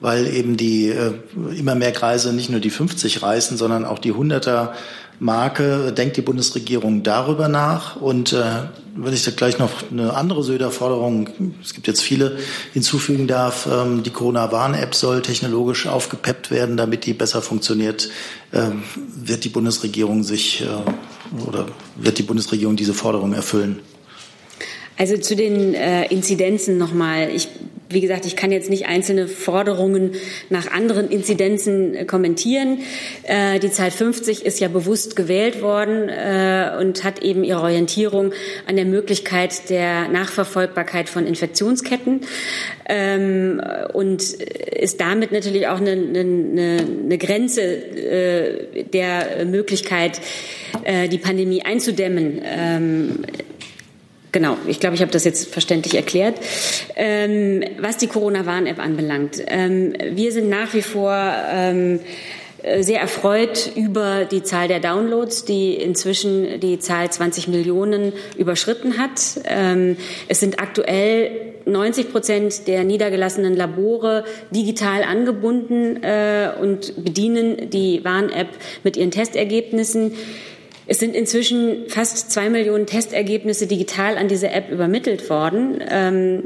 [0.01, 1.11] weil eben die äh,
[1.57, 4.69] immer mehr Kreise nicht nur die 50 reißen, sondern auch die 100er
[5.19, 5.91] Marke.
[5.91, 7.97] Denkt die Bundesregierung darüber nach?
[7.97, 8.43] Und äh,
[8.95, 12.37] wenn ich da gleich noch eine andere Söder-Forderung, es gibt jetzt viele,
[12.71, 18.09] hinzufügen darf, ähm, die Corona-Warn-App soll technologisch aufgepeppt werden, damit die besser funktioniert.
[18.53, 21.65] Ähm, wird die Bundesregierung sich äh, oder
[21.97, 23.81] wird die Bundesregierung diese Forderung erfüllen?
[24.99, 27.29] Also zu den äh, Inzidenzen nochmal.
[27.33, 27.47] Ich,
[27.87, 30.11] wie gesagt, ich kann jetzt nicht einzelne Forderungen
[30.49, 32.79] nach anderen Inzidenzen äh, kommentieren.
[33.23, 38.33] Äh, die Zahl 50 ist ja bewusst gewählt worden äh, und hat eben ihre Orientierung
[38.67, 42.19] an der Möglichkeit der Nachverfolgbarkeit von Infektionsketten
[42.89, 43.61] ähm,
[43.93, 50.19] und ist damit natürlich auch eine, eine, eine Grenze äh, der Möglichkeit,
[50.83, 52.41] äh, die Pandemie einzudämmen.
[52.43, 53.19] Ähm,
[54.31, 56.35] Genau, ich glaube, ich habe das jetzt verständlich erklärt.
[56.95, 61.11] Ähm, was die Corona-Warn-App anbelangt, ähm, wir sind nach wie vor
[61.51, 61.99] ähm,
[62.81, 69.41] sehr erfreut über die Zahl der Downloads, die inzwischen die Zahl 20 Millionen überschritten hat.
[69.45, 71.31] Ähm, es sind aktuell
[71.65, 78.49] 90 Prozent der niedergelassenen Labore digital angebunden äh, und bedienen die Warn-App
[78.83, 80.13] mit ihren Testergebnissen.
[80.91, 85.83] Es sind inzwischen fast zwei Millionen Testergebnisse digital an diese App übermittelt worden.
[85.87, 86.43] Ähm,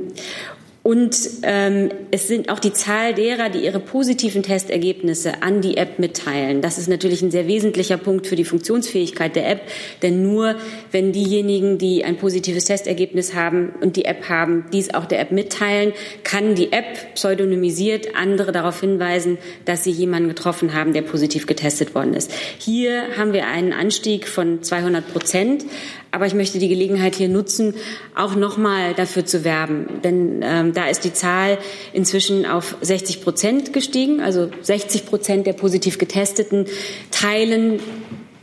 [0.83, 5.97] und ähm, es sind auch die Zahl derer, die ihre positiven Testergebnisse an die App
[5.97, 6.61] mitteilen.
[6.61, 9.61] Das ist natürlich ein sehr wesentlicher Punkt für die Funktionsfähigkeit der App.
[10.01, 10.55] Denn nur
[10.91, 15.31] wenn diejenigen, die ein positives Testergebnis haben und die App haben, dies auch der App
[15.31, 15.93] mitteilen,
[16.25, 21.95] kann die App pseudonymisiert andere darauf hinweisen, dass sie jemanden getroffen haben, der positiv getestet
[21.95, 22.29] worden ist.
[22.57, 25.63] Hier haben wir einen Anstieg von 200 Prozent.
[26.13, 27.73] Aber ich möchte die Gelegenheit hier nutzen,
[28.15, 29.99] auch nochmal dafür zu werben.
[30.03, 31.57] Denn ähm, da ist die Zahl
[31.91, 34.21] inzwischen auf 60 Prozent gestiegen.
[34.21, 36.67] Also 60 Prozent der positiv Getesteten
[37.09, 37.79] teilen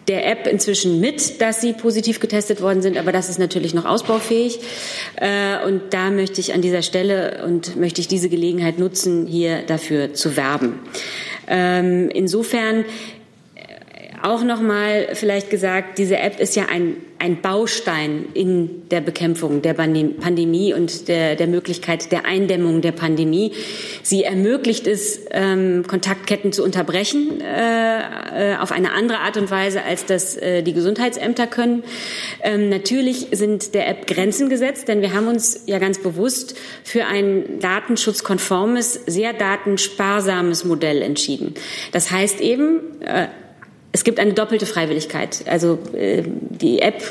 [0.08, 3.84] der App inzwischen mit, dass sie positiv getestet worden sind, aber das ist natürlich noch
[3.84, 4.58] ausbaufähig.
[5.14, 9.62] Äh, und da möchte ich an dieser Stelle und möchte ich diese Gelegenheit nutzen, hier
[9.62, 10.80] dafür zu werben.
[11.46, 12.84] Ähm, insofern
[14.22, 19.62] auch noch mal vielleicht gesagt, diese App ist ja ein, ein Baustein in der Bekämpfung
[19.62, 23.52] der Pandemie und der, der Möglichkeit der Eindämmung der Pandemie.
[24.02, 29.82] Sie ermöglicht es, ähm, Kontaktketten zu unterbrechen äh, äh, auf eine andere Art und Weise,
[29.82, 31.82] als das äh, die Gesundheitsämter können.
[32.42, 37.06] Ähm, natürlich sind der App Grenzen gesetzt, denn wir haben uns ja ganz bewusst für
[37.06, 41.54] ein datenschutzkonformes, sehr datensparsames Modell entschieden.
[41.92, 43.28] Das heißt eben, äh,
[43.92, 45.44] es gibt eine doppelte Freiwilligkeit.
[45.46, 47.02] Also äh, die App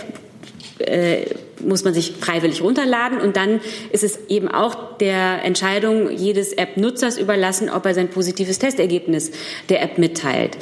[0.79, 1.25] äh,
[1.59, 3.59] muss man sich freiwillig runterladen und dann
[3.91, 9.31] ist es eben auch der Entscheidung jedes App-Nutzers überlassen, ob er sein positives Testergebnis
[9.67, 10.57] der App mitteilt.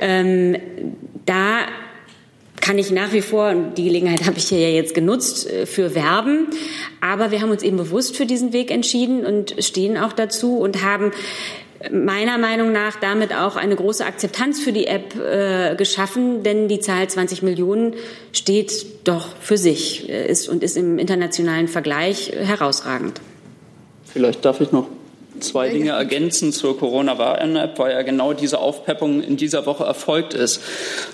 [0.00, 0.56] Ähm,
[1.24, 1.60] da
[2.60, 5.66] kann ich nach wie vor, und die Gelegenheit habe ich hier ja jetzt genutzt, äh,
[5.66, 6.48] für werben.
[7.00, 10.82] Aber wir haben uns eben bewusst für diesen Weg entschieden und stehen auch dazu und
[10.82, 11.12] haben
[11.92, 16.80] meiner Meinung nach damit auch eine große Akzeptanz für die App äh, geschaffen, denn die
[16.80, 17.94] Zahl 20 Millionen
[18.32, 23.20] steht doch für sich äh, ist und ist im internationalen Vergleich herausragend.
[24.04, 24.86] Vielleicht darf ich noch
[25.40, 30.60] zwei Dinge ergänzen zur Corona-Warn-App, weil ja genau diese Aufpeppung in dieser Woche erfolgt ist.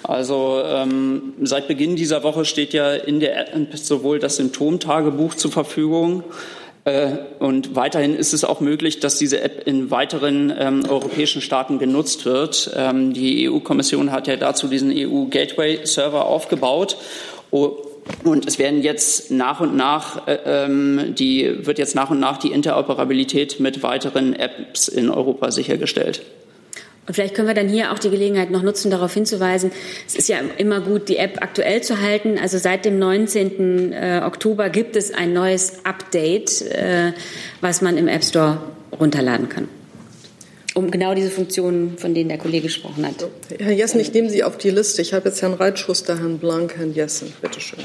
[0.03, 5.51] Also ähm, seit Beginn dieser Woche steht ja in der App sowohl das Symptomtagebuch zur
[5.51, 6.25] Verfügung,
[7.39, 12.25] und weiterhin ist es auch möglich, dass diese App in weiteren ähm, europäischen Staaten genutzt
[12.25, 12.71] wird.
[12.75, 16.97] Ähm, die EU-Kommission hat ja dazu diesen EU-Gateway-Server aufgebaut.
[17.51, 22.39] Und es werden jetzt nach und nach, äh, ähm, die, wird jetzt nach und nach
[22.39, 26.23] die Interoperabilität mit weiteren Apps in Europa sichergestellt.
[27.11, 29.73] Und vielleicht können wir dann hier auch die Gelegenheit noch nutzen, darauf hinzuweisen,
[30.07, 32.39] es ist ja immer gut, die App aktuell zu halten.
[32.39, 33.93] Also seit dem 19.
[33.93, 37.13] Äh, Oktober gibt es ein neues Update, äh,
[37.61, 38.61] was man im App Store
[38.97, 39.69] runterladen kann.
[40.75, 43.29] Um genau diese Funktionen, von denen der Kollege gesprochen hat.
[43.59, 45.03] Herr Jessen, ich nehme Sie auf die Liste.
[45.03, 47.33] Ich habe jetzt Herrn Reitschuster, Herrn Blank, Herrn Jessen.
[47.43, 47.81] Bitte schön.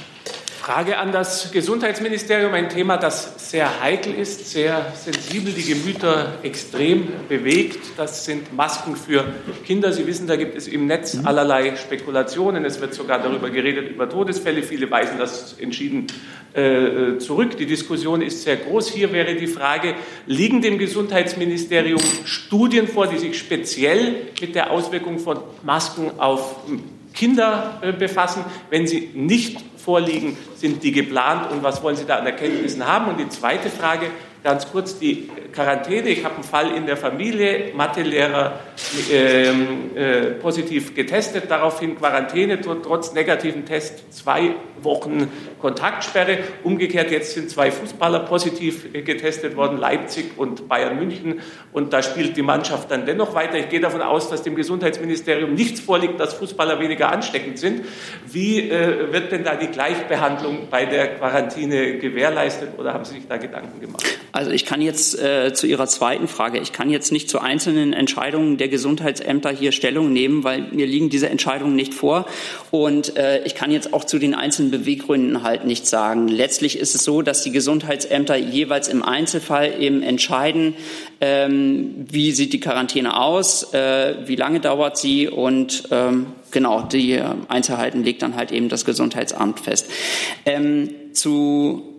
[0.66, 7.08] Frage an das Gesundheitsministerium, ein Thema, das sehr heikel ist, sehr sensibel, die Gemüter extrem
[7.30, 7.78] bewegt.
[7.98, 9.26] Das sind Masken für
[9.64, 9.94] Kinder.
[9.94, 11.28] Sie wissen, da gibt es im Netz mhm.
[11.28, 12.66] allerlei Spekulationen.
[12.66, 14.64] Es wird sogar darüber geredet, über Todesfälle.
[14.64, 16.08] Viele weisen das entschieden
[16.54, 17.58] äh, zurück.
[17.58, 18.90] Die Diskussion ist sehr groß.
[18.90, 19.94] Hier wäre die Frage,
[20.26, 26.56] liegen dem Gesundheitsministerium Studien vor, die sich speziell mit der Auswirkung von Masken auf
[27.14, 28.44] Kinder äh, befassen?
[28.72, 33.08] Wenn sie nicht vorliegen, sind die geplant und was wollen Sie da an Erkenntnissen haben?
[33.08, 34.08] Und die zweite Frage,
[34.46, 36.08] ganz kurz die Quarantäne.
[36.10, 38.60] Ich habe einen Fall in der Familie, Mathelehrer
[39.12, 44.52] äh, äh, positiv getestet, daraufhin Quarantäne, trotz negativen Test zwei
[44.84, 46.38] Wochen Kontaktsperre.
[46.64, 51.42] Umgekehrt, jetzt sind zwei Fußballer positiv getestet worden, Leipzig und Bayern München.
[51.74, 53.58] Und da spielt die Mannschaft dann dennoch weiter.
[53.58, 57.84] Ich gehe davon aus, dass dem Gesundheitsministerium nichts vorliegt, dass Fußballer weniger ansteckend sind.
[58.28, 63.28] Wie äh, wird denn da die Gleichbehandlung bei der Quarantäne gewährleistet oder haben Sie sich
[63.28, 64.06] da Gedanken gemacht?
[64.36, 67.94] Also ich kann jetzt äh, zu Ihrer zweiten Frage, ich kann jetzt nicht zu einzelnen
[67.94, 72.26] Entscheidungen der Gesundheitsämter hier Stellung nehmen, weil mir liegen diese Entscheidungen nicht vor.
[72.70, 76.28] Und äh, ich kann jetzt auch zu den einzelnen Beweggründen halt nichts sagen.
[76.28, 80.74] Letztlich ist es so, dass die Gesundheitsämter jeweils im Einzelfall eben entscheiden,
[81.22, 87.22] ähm, wie sieht die Quarantäne aus, äh, wie lange dauert sie und ähm, genau die
[87.48, 89.90] Einzelheiten legt dann halt eben das Gesundheitsamt fest.
[90.46, 91.95] Ähm, zu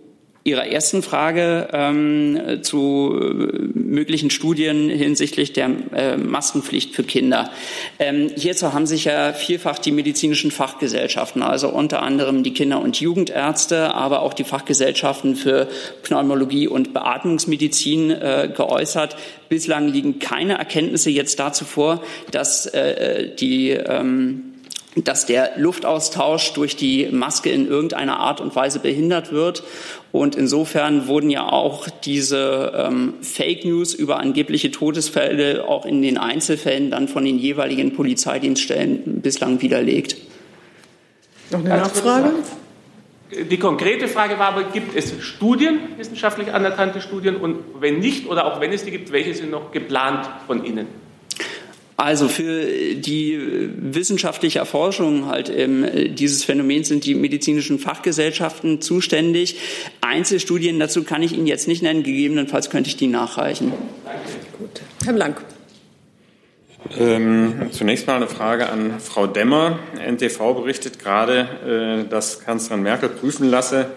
[0.47, 7.51] Ihrer ersten Frage ähm, zu äh, möglichen Studien hinsichtlich der äh, Maskenpflicht für Kinder.
[7.99, 12.97] Ähm, hierzu haben sich ja vielfach die medizinischen Fachgesellschaften, also unter anderem die Kinder- und
[13.01, 15.67] Jugendärzte, aber auch die Fachgesellschaften für
[16.03, 19.17] Pneumologie und Beatmungsmedizin äh, geäußert.
[19.49, 24.46] Bislang liegen keine Erkenntnisse jetzt dazu vor, dass äh, die ähm,
[24.95, 29.63] dass der Luftaustausch durch die Maske in irgendeiner Art und Weise behindert wird.
[30.11, 36.17] Und insofern wurden ja auch diese ähm, Fake News über angebliche Todesfälle auch in den
[36.17, 40.17] Einzelfällen dann von den jeweiligen Polizeidienststellen bislang widerlegt.
[41.51, 42.31] Noch eine Nachfrage?
[43.49, 47.35] Die konkrete Frage war aber, gibt es Studien, wissenschaftlich anerkannte Studien?
[47.35, 50.87] Und wenn nicht oder auch wenn es die gibt, welche sind noch geplant von Ihnen?
[51.97, 53.39] Also für die
[53.75, 55.83] wissenschaftliche Erforschung halt ähm,
[56.13, 59.57] dieses Phänomens sind die medizinischen Fachgesellschaften zuständig.
[60.01, 62.03] Einzelstudien dazu kann ich Ihnen jetzt nicht nennen.
[62.03, 63.73] Gegebenenfalls könnte ich die nachreichen.
[64.59, 64.81] Gut.
[65.05, 65.41] Herr Blank.
[66.99, 69.79] Ähm, zunächst mal eine Frage an Frau Demmer.
[69.99, 73.89] NTV berichtet gerade, äh, dass Kanzlerin Merkel prüfen lasse,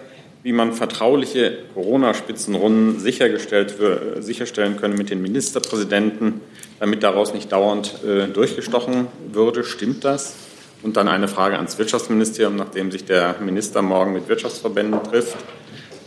[0.43, 3.75] wie man vertrauliche Corona-Spitzenrunden sichergestellt,
[4.19, 6.41] sicherstellen könne mit den Ministerpräsidenten
[6.81, 9.63] damit daraus nicht dauernd äh, durchgestochen würde.
[9.63, 10.35] Stimmt das?
[10.81, 15.37] Und dann eine Frage ans Wirtschaftsministerium, nachdem sich der Minister morgen mit Wirtschaftsverbänden trifft.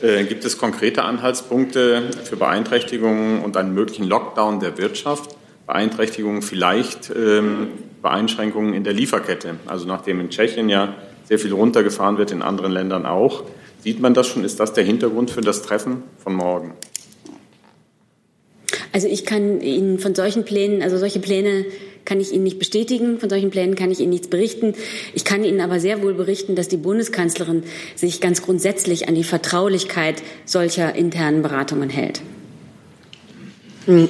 [0.03, 5.37] Äh, gibt es konkrete Anhaltspunkte für Beeinträchtigungen und einen möglichen Lockdown der Wirtschaft?
[5.69, 7.69] Beeinträchtigungen vielleicht ähm,
[8.03, 9.55] Beeinschränkungen in der Lieferkette.
[9.67, 10.93] Also nachdem in Tschechien ja
[11.23, 13.45] sehr viel runtergefahren wird, in anderen Ländern auch.
[13.85, 14.45] Sieht man das schon?
[14.45, 16.73] Ist das der Hintergrund für das Treffen von morgen?
[18.93, 21.67] Also ich kann Ihnen von solchen Plänen, also solche Pläne
[22.07, 23.21] kann ich Ihnen nicht bestätigen.
[23.21, 24.73] Von solchen Plänen kann ich Ihnen nichts berichten.
[25.13, 27.65] Ich kann Ihnen aber sehr wohl berichten, dass die Bundeskanzlerin
[27.95, 32.23] sich ganz grundsätzlich an die Vertraulichkeit solcher internen Beratungen hält.
[33.85, 34.09] Hm.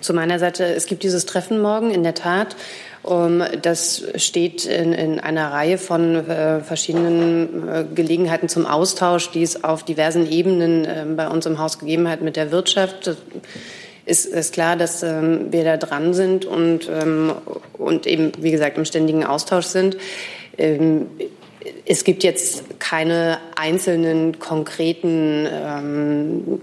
[0.00, 2.56] Zu meiner Seite, es gibt dieses Treffen morgen in der Tat.
[3.04, 9.42] Um, das steht in, in, einer Reihe von äh, verschiedenen äh, Gelegenheiten zum Austausch, die
[9.42, 13.16] es auf diversen Ebenen äh, bei uns im Haus gegeben hat mit der Wirtschaft.
[14.06, 17.32] Ist, ist klar, dass ähm, wir da dran sind und, ähm,
[17.72, 19.96] und eben, wie gesagt, im ständigen Austausch sind.
[20.56, 21.06] Ähm,
[21.86, 26.60] es gibt jetzt keine einzelnen konkreten ähm,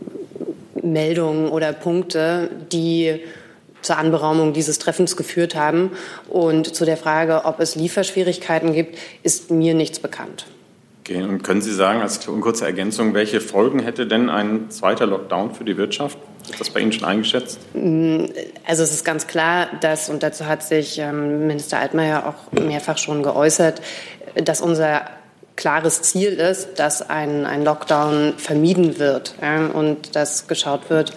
[0.82, 3.22] Meldungen oder Punkte, die
[3.82, 5.92] zur Anberaumung dieses Treffens geführt haben.
[6.28, 10.46] Und zu der Frage, ob es Lieferschwierigkeiten gibt, ist mir nichts bekannt.
[11.10, 11.24] Okay.
[11.24, 15.64] Und können Sie sagen, als kurze Ergänzung, welche Folgen hätte denn ein zweiter Lockdown für
[15.64, 16.20] die Wirtschaft?
[16.50, 17.60] Ist das bei Ihnen schon eingeschätzt?
[17.74, 18.26] Mm,
[18.66, 22.98] also es ist ganz klar, dass, und dazu hat sich ähm, Minister Altmaier auch mehrfach
[22.98, 23.82] schon geäußert,
[24.36, 25.06] dass unser
[25.56, 31.14] klares Ziel ist, dass ein, ein Lockdown vermieden wird ja, und dass geschaut wird,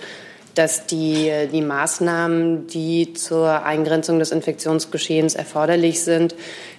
[0.55, 6.34] dass die, die Maßnahmen, die zur Eingrenzung des Infektionsgeschehens erforderlich sind,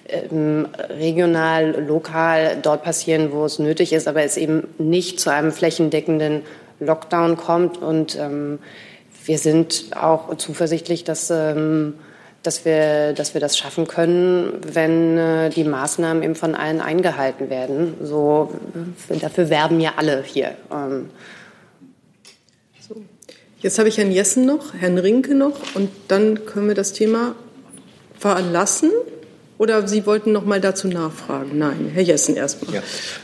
[0.08, 5.52] ähm, regional, lokal dort passieren, wo es nötig ist, aber es eben nicht zu einem
[5.52, 6.42] flächendeckenden
[6.80, 7.78] Lockdown kommt.
[7.78, 8.60] Und ähm,
[9.26, 11.96] wir sind auch zuversichtlich, dass, ähm,
[12.44, 17.50] dass, wir, dass wir das schaffen können, wenn äh, die Maßnahmen eben von allen eingehalten
[17.50, 17.96] werden.
[18.02, 18.52] So,
[19.10, 20.52] dafür werben ja alle hier.
[20.72, 21.10] Ähm,
[23.64, 27.34] Jetzt habe ich Herrn Jessen noch, Herrn Rinke noch und dann können wir das Thema
[28.20, 28.92] verlassen.
[29.58, 31.60] Oder Sie wollten noch mal dazu nachfragen?
[31.60, 32.76] Nein, Herr Jessen erstmal.
[32.76, 32.82] Ja.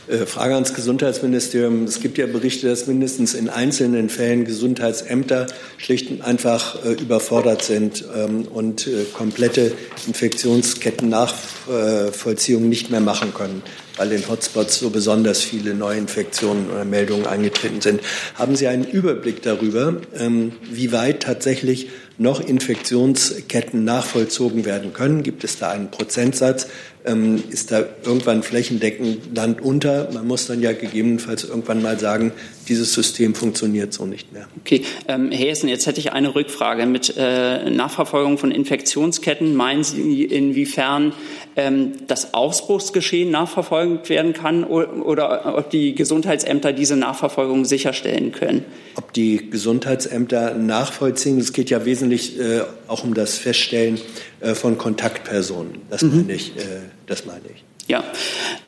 [0.08, 1.84] Äh, Frage ans Gesundheitsministerium.
[1.84, 7.62] Es gibt ja Berichte, dass mindestens in einzelnen Fällen Gesundheitsämter schlicht und einfach äh, überfordert
[7.62, 9.72] sind ähm, und äh, komplette
[10.06, 13.62] Infektionsketten-Nachvollziehung nicht mehr machen können
[14.00, 18.00] weil in Hotspots so besonders viele Neuinfektionen oder Meldungen eingetreten sind.
[18.34, 25.22] Haben Sie einen Überblick darüber, ähm, wie weit tatsächlich noch Infektionsketten nachvollzogen werden können?
[25.22, 26.68] Gibt es da einen Prozentsatz?
[27.06, 30.10] Ähm, ist da irgendwann flächendeckend Land unter?
[30.12, 32.32] Man muss dann ja gegebenenfalls irgendwann mal sagen,
[32.68, 34.46] dieses System funktioniert so nicht mehr.
[34.60, 36.84] Okay, ähm, Herr Hessen, jetzt hätte ich eine Rückfrage.
[36.84, 41.12] Mit äh, Nachverfolgung von Infektionsketten meinen Sie, inwiefern
[41.56, 48.64] ähm, das Ausbruchsgeschehen nachverfolgt werden kann oder, oder ob die Gesundheitsämter diese Nachverfolgung sicherstellen können?
[48.94, 53.98] Ob die Gesundheitsämter nachvollziehen, es geht ja wesentlich äh, auch um das Feststellen
[54.40, 55.82] äh, von Kontaktpersonen.
[55.90, 56.18] Das mhm.
[56.18, 56.52] meine ich.
[56.90, 57.64] Äh, das meine ich.
[57.88, 58.04] Ja,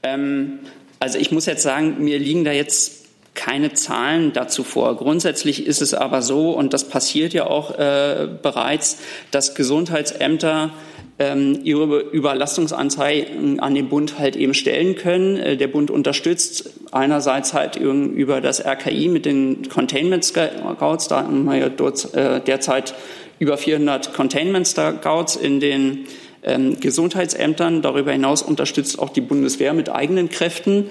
[0.02, 0.60] ähm,
[0.98, 3.02] also ich muss jetzt sagen, mir liegen da jetzt
[3.34, 4.96] keine Zahlen dazu vor.
[4.96, 8.98] Grundsätzlich ist es aber so, und das passiert ja auch äh, bereits,
[9.30, 10.70] dass Gesundheitsämter
[11.18, 15.36] ähm, ihre Überlastungsanzeigen an den Bund halt eben stellen können.
[15.36, 21.44] Äh, der Bund unterstützt einerseits halt über das RKI mit den Containment Scouts, da haben
[21.44, 22.94] wir ja äh, derzeit
[23.38, 26.06] über 400 Containment Scouts in den
[26.42, 27.82] ähm, Gesundheitsämtern.
[27.82, 30.86] Darüber hinaus unterstützt auch die Bundeswehr mit eigenen Kräften.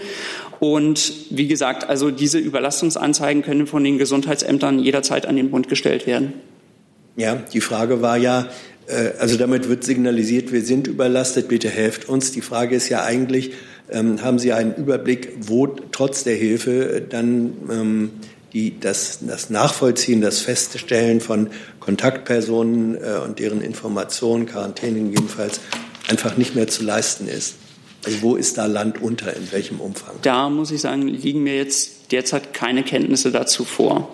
[0.59, 6.07] Und wie gesagt, also diese Überlastungsanzeigen können von den Gesundheitsämtern jederzeit an den Bund gestellt
[6.07, 6.33] werden.
[7.15, 8.47] Ja, die Frage war ja,
[8.87, 12.31] äh, also damit wird signalisiert, wir sind überlastet, bitte helft uns.
[12.31, 13.51] Die Frage ist ja eigentlich,
[13.91, 18.09] ähm, haben Sie einen Überblick, wo trotz der Hilfe dann ähm,
[18.53, 21.49] die, das, das Nachvollziehen, das Feststellen von
[21.81, 25.59] Kontaktpersonen äh, und deren Informationen, Quarantäne jedenfalls,
[26.07, 27.55] einfach nicht mehr zu leisten ist?
[28.05, 30.15] Also wo ist da Land unter, in welchem Umfang?
[30.21, 34.09] Da muss ich sagen, liegen mir jetzt derzeit keine Kenntnisse dazu vor.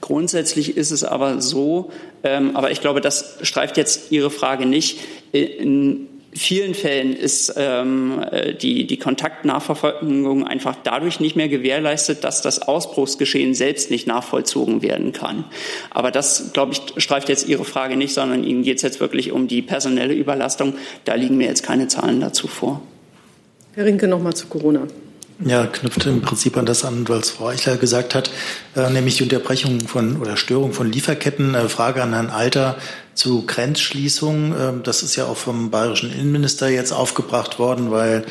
[0.00, 1.90] Grundsätzlich ist es aber so,
[2.22, 5.00] ähm, aber ich glaube, das streift jetzt Ihre Frage nicht.
[5.32, 12.42] In vielen Fällen ist ähm, äh, die, die Kontaktnachverfolgung einfach dadurch nicht mehr gewährleistet, dass
[12.42, 15.44] das Ausbruchsgeschehen selbst nicht nachvollzogen werden kann.
[15.90, 19.32] Aber das, glaube ich, streift jetzt Ihre Frage nicht, sondern Ihnen geht es jetzt wirklich
[19.32, 20.74] um die personelle Überlastung.
[21.04, 22.82] Da liegen mir jetzt keine Zahlen dazu vor.
[23.74, 24.86] Herr Rinke, noch mal zu Corona.
[25.44, 28.30] Ja, knüpft im Prinzip an das an, was Frau Eichler gesagt hat,
[28.74, 31.54] äh, nämlich die Unterbrechung von oder Störung von Lieferketten.
[31.54, 32.76] Äh, Frage an Herrn Alter
[33.16, 34.52] zu Grenzschließung.
[34.52, 38.24] Äh, das ist ja auch vom bayerischen Innenminister jetzt aufgebracht worden, weil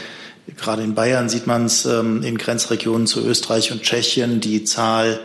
[0.57, 5.19] gerade in Bayern sieht man es ähm, in Grenzregionen zu Österreich und Tschechien die Zahl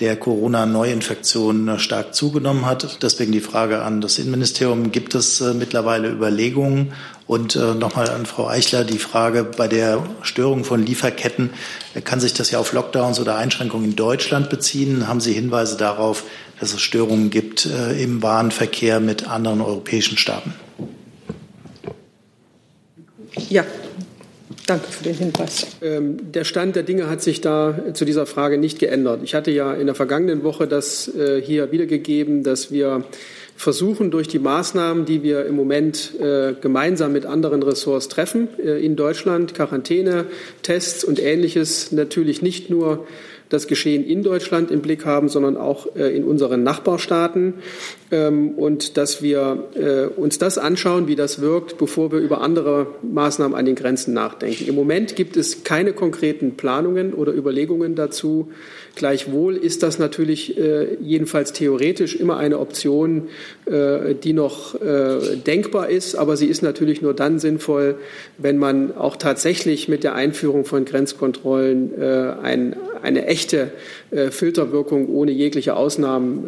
[0.00, 3.02] der Corona-Neuinfektionen stark zugenommen hat.
[3.02, 6.92] Deswegen die Frage an das Innenministerium, gibt es äh, mittlerweile Überlegungen?
[7.26, 11.50] Und äh, nochmal an Frau Eichler die Frage bei der Störung von Lieferketten,
[11.94, 15.08] äh, kann sich das ja auf Lockdowns oder Einschränkungen in Deutschland beziehen?
[15.08, 16.24] Haben Sie Hinweise darauf,
[16.60, 20.54] dass es Störungen gibt äh, im Warenverkehr mit anderen europäischen Staaten?
[23.48, 23.64] Ja,
[24.66, 25.76] Danke für den Hinweis.
[25.80, 29.20] Ähm, der Stand der Dinge hat sich da zu dieser Frage nicht geändert.
[29.22, 33.04] Ich hatte ja in der vergangenen Woche das äh, hier wiedergegeben, dass wir
[33.54, 38.84] versuchen, durch die Maßnahmen, die wir im Moment äh, gemeinsam mit anderen Ressorts treffen, äh,
[38.84, 40.26] in Deutschland, Quarantäne,
[40.62, 43.06] Tests und Ähnliches, natürlich nicht nur
[43.48, 47.54] das Geschehen in Deutschland im Blick haben, sondern auch in unseren Nachbarstaaten.
[48.12, 52.86] Ähm, und dass wir äh, uns das anschauen, wie das wirkt, bevor wir über andere
[53.02, 54.68] Maßnahmen an den Grenzen nachdenken.
[54.68, 58.52] Im Moment gibt es keine konkreten Planungen oder Überlegungen dazu.
[58.94, 63.28] Gleichwohl ist das natürlich äh, jedenfalls theoretisch immer eine Option,
[63.66, 64.76] äh, die noch
[65.46, 67.96] denkbar ist, aber sie ist natürlich nur dann sinnvoll,
[68.38, 71.92] wenn man auch tatsächlich mit der Einführung von Grenzkontrollen
[73.02, 73.35] eine echte
[74.30, 76.44] Filterwirkung ohne jegliche Ausnahmen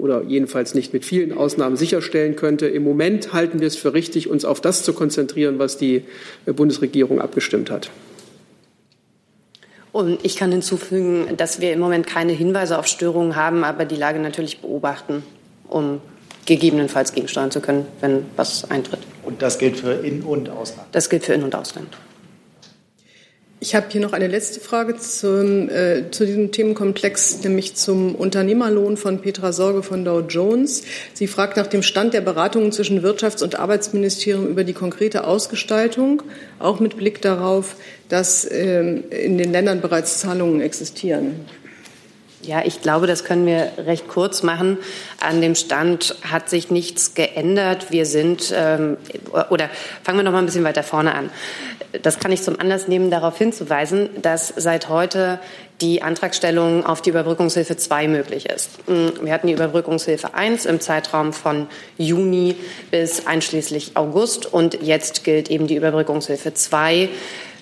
[0.00, 2.66] oder jedenfalls jedenfalls nicht mit vielen Ausnahmen sicherstellen könnte.
[2.66, 6.02] Im Moment halten wir es für richtig, uns auf das zu konzentrieren, was die
[6.46, 7.90] äh, Bundesregierung abgestimmt hat.
[9.92, 13.96] Und ich kann hinzufügen, dass wir im Moment keine Hinweise auf Störungen haben, aber die
[13.96, 15.24] Lage natürlich beobachten,
[15.68, 16.00] um
[16.46, 19.00] gegebenenfalls gegensteuern zu können, wenn was eintritt.
[19.24, 20.88] Und das gilt für In- und Ausland?
[20.92, 21.88] Das gilt für In- und Ausland.
[23.62, 28.96] Ich habe hier noch eine letzte Frage zum, äh, zu diesem Themenkomplex, nämlich zum Unternehmerlohn
[28.96, 30.82] von Petra Sorge von Dow Jones.
[31.12, 36.22] Sie fragt nach dem Stand der Beratungen zwischen Wirtschafts- und Arbeitsministerium über die konkrete Ausgestaltung,
[36.58, 37.76] auch mit Blick darauf,
[38.08, 41.44] dass äh, in den Ländern bereits Zahlungen existieren.
[42.42, 44.78] Ja, ich glaube, das können wir recht kurz machen.
[45.20, 47.90] An dem Stand hat sich nichts geändert.
[47.90, 48.96] Wir sind, ähm,
[49.50, 49.68] oder
[50.02, 51.28] fangen wir noch mal ein bisschen weiter vorne an.
[52.02, 55.40] Das kann ich zum Anlass nehmen, darauf hinzuweisen, dass seit heute
[55.80, 58.86] die Antragstellung auf die Überbrückungshilfe 2 möglich ist.
[58.88, 61.66] Mm, wir hatten die Überbrückungshilfe 1 im Zeitraum von
[61.98, 62.54] Juni
[62.90, 67.08] bis einschließlich August und jetzt gilt eben die Überbrückungshilfe 2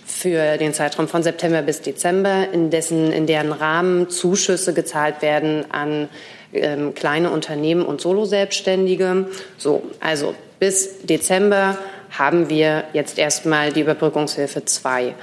[0.05, 5.64] für den Zeitraum von September bis Dezember, in dessen, in deren Rahmen Zuschüsse gezahlt werden
[5.70, 6.09] an
[6.53, 9.29] ähm, kleine Unternehmen und Soloselbstständige.
[9.59, 11.79] So, also bis Dezember
[12.11, 15.14] haben wir jetzt erstmal die Überbrückungshilfe 2.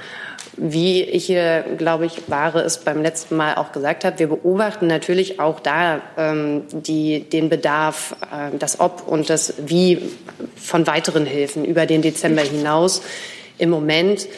[0.58, 4.86] Wie ich hier, glaube ich, Ware es beim letzten Mal auch gesagt habe, wir beobachten
[4.86, 10.10] natürlich auch da ähm, die, den Bedarf, äh, das Ob und das Wie
[10.56, 13.02] von weiteren Hilfen über den Dezember hinaus.
[13.58, 14.28] Im Moment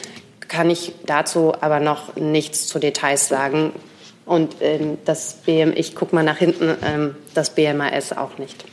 [0.48, 3.72] kann ich dazu aber noch nichts zu Details sagen.
[4.26, 8.64] Und ähm, das BM, ich gucke mal nach hinten, ähm, das BMAS auch nicht.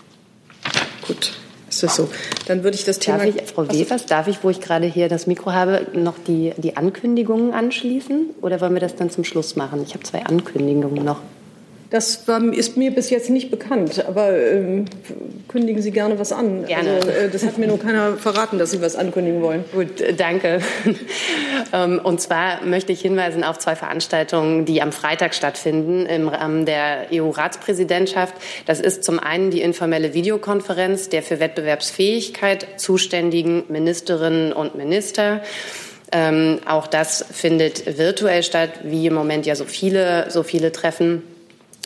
[1.07, 1.33] Gut.
[1.75, 2.09] Ist das so?
[2.47, 3.17] Dann würde ich das Thema.
[3.17, 6.53] Darf ich, Frau Wevers, darf ich, wo ich gerade hier das Mikro habe, noch die,
[6.55, 8.29] die Ankündigungen anschließen?
[8.41, 9.83] Oder wollen wir das dann zum Schluss machen?
[9.83, 11.19] Ich habe zwei Ankündigungen noch.
[11.89, 14.85] Das war, ist mir bis jetzt nicht bekannt, aber ähm,
[15.47, 16.65] kündigen Sie gerne was an.
[16.65, 16.95] Gerne.
[16.95, 19.63] Also, äh, das hat mir nur keiner verraten, dass Sie was ankündigen wollen.
[19.71, 20.59] Gut, äh, danke.
[21.73, 26.65] ähm, und zwar möchte ich hinweisen auf zwei Veranstaltungen, die am Freitag stattfinden im Rahmen
[26.65, 28.33] der EU-Ratspräsidentschaft.
[28.65, 35.41] Das ist zum einen die informelle Videokonferenz der für Wettbewerbsfähigkeit zuständigen Ministerinnen und Minister.
[36.11, 41.23] Ähm, auch das findet virtuell statt, wie im Moment ja so viele, so viele Treffen.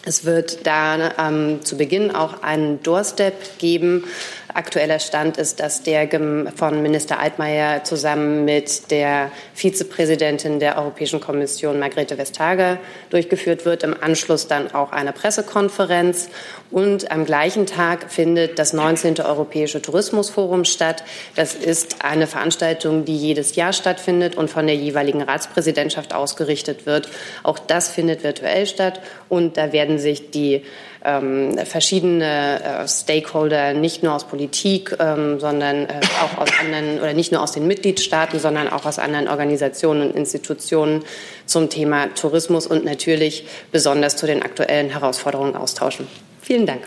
[0.06, 4.06] Es wird da ähm, zu Beginn auch einen Doorstep geben.
[4.54, 6.10] Aktueller Stand ist, dass der
[6.56, 12.80] von Minister Altmaier zusammen mit der Vizepräsidentin der Europäischen Kommission Margrethe Vestager
[13.10, 13.84] durchgeführt wird.
[13.84, 16.30] Im Anschluss dann auch eine Pressekonferenz.
[16.72, 19.20] Und am gleichen Tag findet das 19.
[19.22, 21.04] Europäische Tourismusforum statt.
[21.36, 27.10] Das ist eine Veranstaltung, die jedes Jahr stattfindet und von der jeweiligen Ratspräsidentschaft ausgerichtet wird.
[27.42, 29.02] Auch das findet virtuell statt.
[29.30, 30.62] Und da werden sich die
[31.04, 37.14] ähm, verschiedene äh, Stakeholder, nicht nur aus Politik, ähm, sondern äh, auch aus anderen, oder
[37.14, 41.04] nicht nur aus den Mitgliedstaaten, sondern auch aus anderen Organisationen und Institutionen
[41.48, 46.08] zum Thema Tourismus und natürlich besonders zu den aktuellen Herausforderungen austauschen.
[46.50, 46.82] Vielen Dank.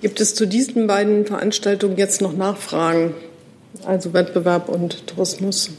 [0.00, 3.14] Gibt es zu diesen beiden Veranstaltungen jetzt noch Nachfragen?
[3.84, 5.70] Also Wettbewerb und Tourismus?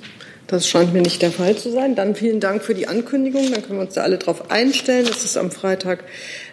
[0.47, 1.95] Das scheint mir nicht der Fall zu sein.
[1.95, 3.51] Dann vielen Dank für die Ankündigung.
[3.51, 6.05] Dann können wir uns da alle darauf einstellen, dass es am Freitag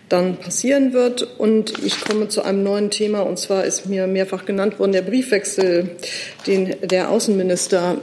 [0.09, 1.39] dann passieren wird.
[1.39, 5.03] Und ich komme zu einem neuen Thema, und zwar ist mir mehrfach genannt worden der
[5.03, 5.91] Briefwechsel,
[6.49, 7.99] den der Außenminister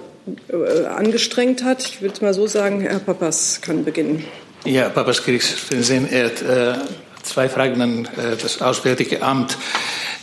[0.47, 1.83] äh, angestrengt hat.
[1.83, 4.23] Ich würde mal so sagen, Herr Papas kann beginnen.
[4.63, 6.79] Ja, Papas Kriegsfernsehen, er hat äh,
[7.23, 9.57] zwei Fragen an äh, das Auswärtige Amt.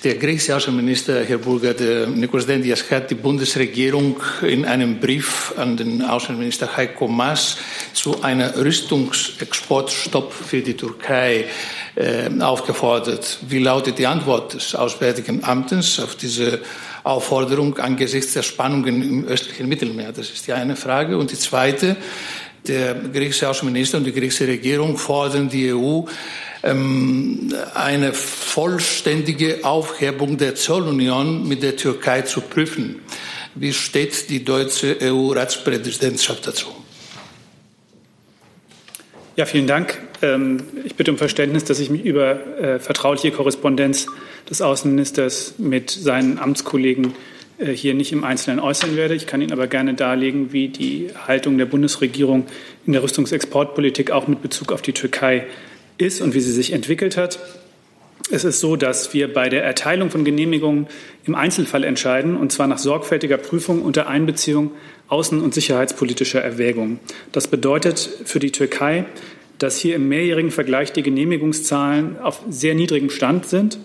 [0.03, 5.77] Der griechische Außenminister, Herr Burger, der Nikos Dendias, hat die Bundesregierung in einem Brief an
[5.77, 7.59] den Außenminister Heiko Maas
[7.93, 11.45] zu einem Rüstungsexportstopp für die Türkei
[11.97, 13.41] äh, aufgefordert.
[13.47, 16.61] Wie lautet die Antwort des Auswärtigen Amtes auf diese
[17.03, 20.13] Aufforderung angesichts der Spannungen im östlichen Mittelmeer?
[20.13, 21.19] Das ist die eine Frage.
[21.19, 21.97] Und die zweite,
[22.67, 26.03] der griechische Außenminister und die griechische Regierung fordern die EU
[26.63, 32.97] ähm, eine vollständige Aufhebung der Zollunion mit der Türkei zu prüfen.
[33.55, 36.69] Wie steht die deutsche EU-Ratspräsidentschaft dazu?
[39.37, 39.99] Ja, vielen Dank.
[40.23, 44.07] Ähm, ich bitte um Verständnis, dass ich mich über äh, vertrauliche Korrespondenz
[44.49, 47.15] des Außenministers mit seinen Amtskollegen
[47.61, 49.15] hier nicht im Einzelnen äußern werde.
[49.15, 52.47] Ich kann Ihnen aber gerne darlegen, wie die Haltung der Bundesregierung
[52.87, 55.47] in der Rüstungsexportpolitik auch mit Bezug auf die Türkei
[55.99, 57.39] ist und wie sie sich entwickelt hat.
[58.31, 60.87] Es ist so, dass wir bei der Erteilung von Genehmigungen
[61.25, 64.71] im Einzelfall entscheiden, und zwar nach sorgfältiger Prüfung unter Einbeziehung
[65.09, 67.01] außen- und sicherheitspolitischer Erwägungen.
[67.33, 69.05] Das bedeutet für die Türkei,
[69.59, 73.79] dass hier im mehrjährigen Vergleich die Genehmigungszahlen auf sehr niedrigem Stand sind.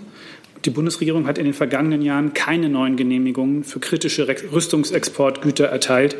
[0.65, 6.15] Die Bundesregierung hat in den vergangenen Jahren keine neuen Genehmigungen für kritische Rüstungsexportgüter erteilt,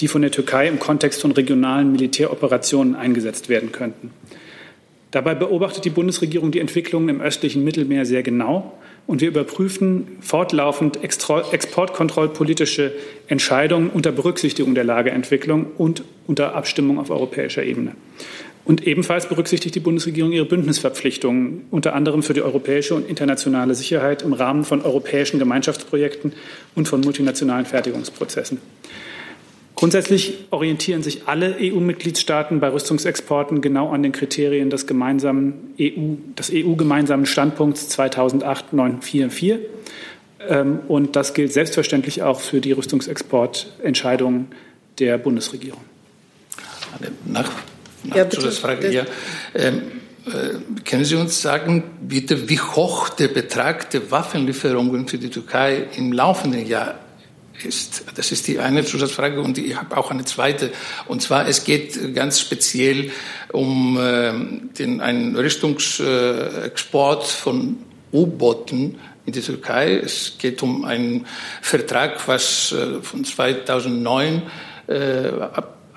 [0.00, 4.10] die von der Türkei im Kontext von regionalen Militäroperationen eingesetzt werden könnten.
[5.12, 8.74] Dabei beobachtet die Bundesregierung die Entwicklungen im östlichen Mittelmeer sehr genau
[9.06, 12.92] und wir überprüfen fortlaufend exportkontrollpolitische
[13.28, 17.92] Entscheidungen unter Berücksichtigung der Lageentwicklung und unter Abstimmung auf europäischer Ebene.
[18.66, 24.22] Und ebenfalls berücksichtigt die Bundesregierung ihre Bündnisverpflichtungen, unter anderem für die europäische und internationale Sicherheit
[24.22, 26.32] im Rahmen von europäischen Gemeinschaftsprojekten
[26.74, 28.58] und von multinationalen Fertigungsprozessen.
[29.76, 36.50] Grundsätzlich orientieren sich alle EU-Mitgliedstaaten bei Rüstungsexporten genau an den Kriterien des gemeinsamen EU, des
[36.52, 39.58] EU-gemeinsamen Standpunkts 2008-944.
[40.48, 44.48] Ähm, und das gilt selbstverständlich auch für die Rüstungsexportentscheidungen
[44.98, 45.82] der Bundesregierung.
[47.26, 47.52] Nach, nach
[48.14, 48.92] ja, Zusatzfrage.
[48.92, 49.04] Ja.
[49.54, 49.82] Ähm,
[50.26, 55.86] äh, können Sie uns sagen, bitte, wie hoch der Betrag der Waffenlieferungen für die Türkei
[55.96, 56.96] im laufenden Jahr
[57.64, 58.04] ist.
[58.14, 60.72] Das ist die eine Zusatzfrage und ich habe auch eine zweite.
[61.06, 63.10] Und zwar, es geht ganz speziell
[63.52, 64.32] um äh,
[64.78, 67.78] den, einen Rüstungsexport von
[68.12, 69.96] U-Booten in die Türkei.
[69.96, 71.26] Es geht um einen
[71.62, 74.42] Vertrag, was äh, von 2009
[74.88, 75.30] äh,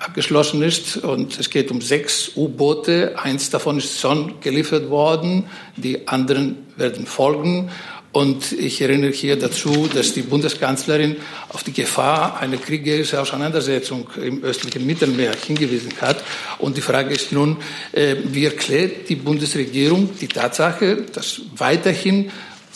[0.00, 0.96] abgeschlossen ist.
[0.96, 3.18] Und es geht um sechs U-Boote.
[3.18, 5.46] Eins davon ist schon geliefert worden.
[5.76, 7.70] Die anderen werden folgen.
[8.12, 11.16] Und ich erinnere hier dazu, dass die Bundeskanzlerin
[11.50, 16.24] auf die Gefahr einer kriegerischen Auseinandersetzung im östlichen Mittelmeer hingewiesen hat.
[16.58, 17.58] Und die Frage ist nun,
[17.92, 22.32] äh, wie erklärt die Bundesregierung die Tatsache, dass weiterhin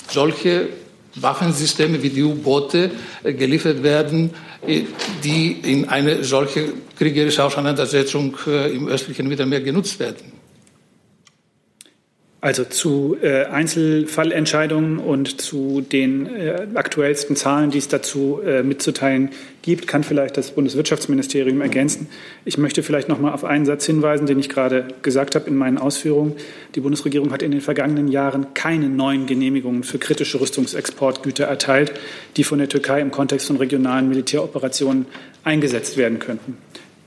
[0.09, 0.68] solche
[1.16, 2.90] Waffensysteme wie die U-Boote
[3.22, 4.30] äh, geliefert werden,
[4.66, 4.82] äh,
[5.22, 10.43] die in eine solche kriegerische Auseinandersetzung im östlichen Mittelmeer genutzt werden?
[12.45, 19.30] Also zu äh, Einzelfallentscheidungen und zu den äh, aktuellsten Zahlen, die es dazu äh, mitzuteilen
[19.62, 22.07] gibt, kann vielleicht das Bundeswirtschaftsministerium ergänzen.
[22.45, 25.57] Ich möchte vielleicht noch mal auf einen Satz hinweisen, den ich gerade gesagt habe in
[25.57, 26.34] meinen Ausführungen.
[26.74, 31.95] Die Bundesregierung hat in den vergangenen Jahren keine neuen Genehmigungen für kritische Rüstungsexportgüter erteilt,
[32.36, 35.07] die von der Türkei im Kontext von regionalen Militäroperationen
[35.45, 36.59] eingesetzt werden könnten.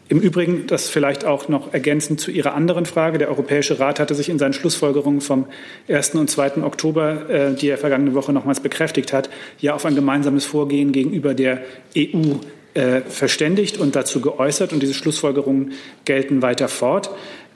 [0.10, 3.18] Im Übrigen, das vielleicht auch noch ergänzend zu Ihrer anderen Frage.
[3.18, 5.48] Der Europäische Rat hatte sich in seinen Schlussfolgerungen vom
[5.90, 6.16] 1.
[6.16, 6.64] und 2.
[6.64, 9.30] Oktober, äh, die er vergangene Woche nochmals bekräftigt hat,
[9.60, 11.62] ja auf ein gemeinsames Vorgehen gegenüber der
[11.98, 12.36] EU
[12.74, 14.72] äh, verständigt und dazu geäußert.
[14.72, 15.74] Und diese Schlussfolgerungen
[16.06, 17.10] gelten weiter fort.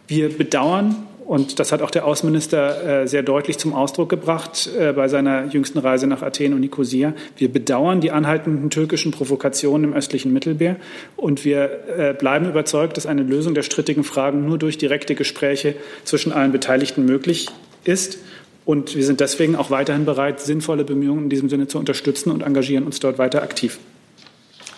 [0.08, 4.92] Wir bedauern und das hat auch der Außenminister äh, sehr deutlich zum Ausdruck gebracht äh,
[4.92, 7.14] bei seiner jüngsten Reise nach Athen und Nikosia.
[7.38, 10.76] Wir bedauern die anhaltenden türkischen Provokationen im östlichen Mittelmeer
[11.16, 15.76] und wir äh, bleiben überzeugt, dass eine Lösung der strittigen Fragen nur durch direkte Gespräche
[16.04, 17.48] zwischen allen Beteiligten möglich
[17.86, 18.18] ist.
[18.66, 22.42] Und wir sind deswegen auch weiterhin bereit, sinnvolle Bemühungen in diesem Sinne zu unterstützen und
[22.42, 23.80] engagieren uns dort weiter aktiv.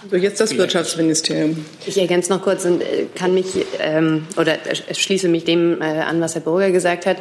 [0.09, 1.65] So, jetzt das Wirtschaftsministerium.
[1.85, 4.57] Ich ergänze noch kurz und äh, kann mich ähm, oder
[4.91, 7.17] schließe mich dem äh, an, was Herr Burger gesagt hat.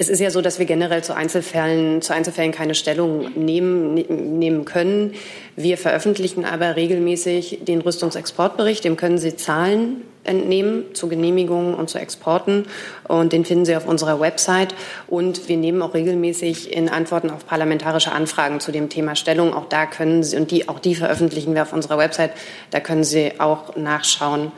[0.00, 4.06] Es ist ja so, dass wir generell zu Einzelfällen, zu Einzelfällen keine Stellung nehmen, ne,
[4.08, 5.12] nehmen können.
[5.56, 8.82] Wir veröffentlichen aber regelmäßig den Rüstungsexportbericht.
[8.82, 12.64] Dem können Sie Zahlen entnehmen zu Genehmigungen und zu Exporten.
[13.08, 14.74] Und den finden Sie auf unserer Website.
[15.06, 19.52] Und wir nehmen auch regelmäßig in Antworten auf parlamentarische Anfragen zu dem Thema Stellung.
[19.52, 22.30] Auch da können Sie, und die, auch die veröffentlichen wir auf unserer Website.
[22.70, 24.50] Da können Sie auch nachschauen,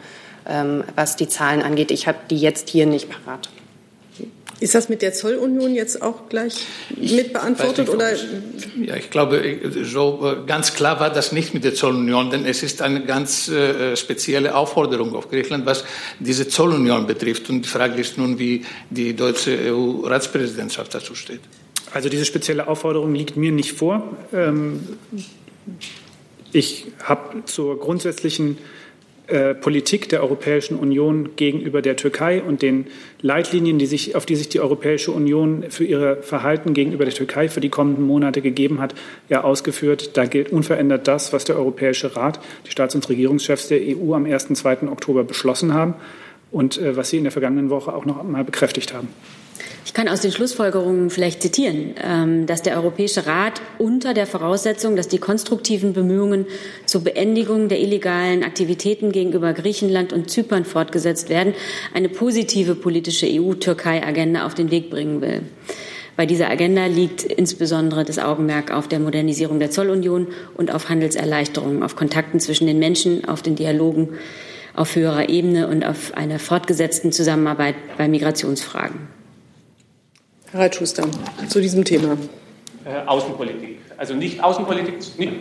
[0.48, 1.90] ähm, was die Zahlen angeht.
[1.90, 3.48] Ich habe die jetzt hier nicht parat.
[4.62, 6.54] Ist das mit der Zollunion jetzt auch gleich
[6.96, 7.88] mit beantwortet?
[7.88, 8.12] Nicht, oder?
[8.80, 12.62] Ja, ich glaube, so äh, ganz klar war das nicht mit der Zollunion, denn es
[12.62, 15.84] ist eine ganz äh, spezielle Aufforderung auf Griechenland, was
[16.20, 17.50] diese Zollunion betrifft.
[17.50, 21.40] Und die Frage ist nun, wie die deutsche EU-Ratspräsidentschaft dazu steht.
[21.92, 24.16] Also diese spezielle Aufforderung liegt mir nicht vor.
[24.32, 24.86] Ähm,
[26.52, 28.58] ich habe zur grundsätzlichen
[29.32, 32.86] äh, Politik der Europäischen Union gegenüber der Türkei und den
[33.20, 37.48] Leitlinien, die sich, auf die sich die Europäische Union für ihr Verhalten gegenüber der Türkei
[37.48, 38.94] für die kommenden Monate gegeben hat,
[39.28, 40.16] ja ausgeführt.
[40.16, 44.26] Da gilt unverändert das, was der Europäische Rat, die Staats- und Regierungschefs der EU am
[44.26, 44.46] 1.
[44.46, 44.82] und 2.
[44.88, 45.94] Oktober beschlossen haben
[46.50, 49.08] und äh, was Sie in der vergangenen Woche auch noch einmal bekräftigt haben.
[49.84, 54.94] Ich kann aus den Schlussfolgerungen vielleicht zitieren, ähm, dass der Europäische Rat unter der Voraussetzung,
[54.94, 56.46] dass die konstruktiven Bemühungen
[56.86, 61.54] zur Beendigung der illegalen Aktivitäten gegenüber Griechenland und Zypern fortgesetzt werden,
[61.94, 65.42] eine positive politische EU-Türkei-Agenda auf den Weg bringen will.
[66.16, 71.82] Bei dieser Agenda liegt insbesondere das Augenmerk auf der Modernisierung der Zollunion und auf Handelserleichterungen,
[71.82, 74.10] auf Kontakten zwischen den Menschen, auf den Dialogen
[74.74, 79.21] auf höherer Ebene und auf einer fortgesetzten Zusammenarbeit bei Migrationsfragen.
[80.52, 81.08] Herr Reitschuster,
[81.48, 82.18] zu diesem Thema.
[82.84, 83.78] Äh, Außenpolitik.
[83.96, 84.96] Also nicht Außenpolitik.
[85.18, 85.32] Nicht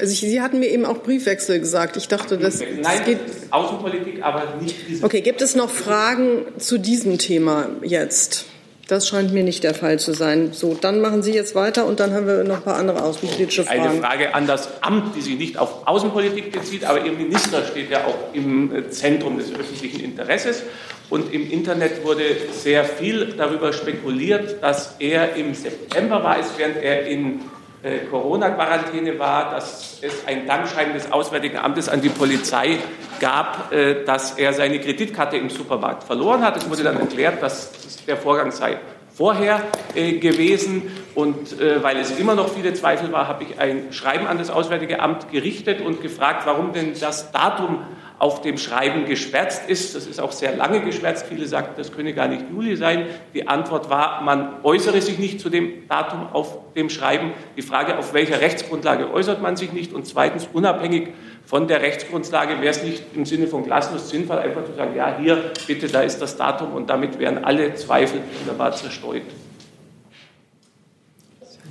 [0.00, 1.96] also ich, Sie hatten mir eben auch Briefwechsel gesagt.
[1.96, 3.18] Ich dachte, das, Nein, das geht.
[3.50, 5.04] Außenpolitik, aber nicht diese.
[5.04, 8.46] Okay, gibt es noch Fragen zu diesem Thema jetzt?
[8.88, 10.52] Das scheint mir nicht der Fall zu sein.
[10.52, 13.64] So, dann machen Sie jetzt weiter und dann haben wir noch ein paar andere außenpolitische
[13.64, 13.80] Fragen.
[13.80, 17.90] Eine Frage an das Amt, die sich nicht auf Außenpolitik bezieht, aber Ihr Minister steht
[17.90, 20.62] ja auch im Zentrum des öffentlichen Interesses.
[21.10, 27.06] Und im Internet wurde sehr viel darüber spekuliert, dass er im September war, während er
[27.06, 27.40] in
[27.82, 32.78] äh, Corona-Quarantäne war, dass es ein Dankschreiben des Auswärtigen Amtes an die Polizei
[33.18, 36.56] gab, äh, dass er seine Kreditkarte im Supermarkt verloren hat.
[36.56, 37.72] Es wurde dann erklärt, dass
[38.06, 38.78] der Vorgang sei
[39.14, 39.62] vorher
[39.94, 40.90] äh, gewesen.
[41.14, 44.50] Und äh, weil es immer noch viele Zweifel war, habe ich ein Schreiben an das
[44.50, 47.84] Auswärtige Amt gerichtet und gefragt, warum denn das Datum
[48.20, 49.94] auf dem Schreiben geschwärzt ist.
[49.94, 51.24] Das ist auch sehr lange geschwärzt.
[51.26, 53.06] Viele sagten, das könne gar nicht Juli sein.
[53.32, 57.32] Die Antwort war, man äußere sich nicht zu dem Datum auf dem Schreiben.
[57.56, 59.94] Die Frage, auf welcher Rechtsgrundlage äußert man sich nicht?
[59.94, 61.08] Und zweitens, unabhängig
[61.46, 65.16] von der Rechtsgrundlage wäre es nicht im Sinne von Glasnost sinnvoll, einfach zu sagen, ja,
[65.18, 69.22] hier, bitte, da ist das Datum und damit wären alle Zweifel wunderbar zerstreut.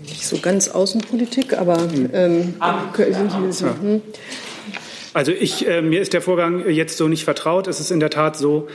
[0.01, 1.77] Nicht so ganz Außenpolitik, aber
[2.11, 4.01] ähm, ah, sind Sie so, hm?
[5.13, 7.67] Also ich, äh, mir ist der Vorgang jetzt so nicht vertraut.
[7.67, 8.67] Es ist in der Tat so,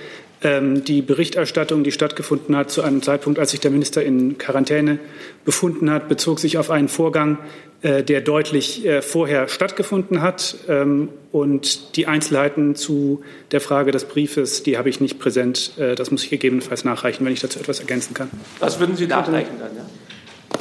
[0.43, 4.99] ähm, die Berichterstattung, die stattgefunden hat zu einem Zeitpunkt, als sich der Minister in Quarantäne
[5.45, 7.39] befunden hat, bezog sich auf einen Vorgang,
[7.83, 10.57] äh, der deutlich äh, vorher stattgefunden hat.
[10.69, 15.73] Ähm, und die Einzelheiten zu der Frage des Briefes, die habe ich nicht präsent.
[15.79, 18.31] Äh, das muss ich gegebenenfalls nachreichen, wenn ich dazu etwas ergänzen kann.
[18.59, 19.75] Was würden Sie nachreichen dann?
[19.75, 19.87] Ja?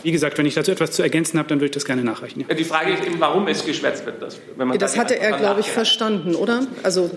[0.04, 2.45] Wie gesagt, wenn ich dazu etwas zu ergänzen habe, dann würde ich das gerne nachreichen.
[2.47, 2.54] Ja.
[2.54, 4.22] Die Frage ist eben, warum es geschwärzt wird.
[4.22, 6.68] Das, wenn man das hatte er, glaube ich, verstanden, oder?
[6.84, 7.10] Also,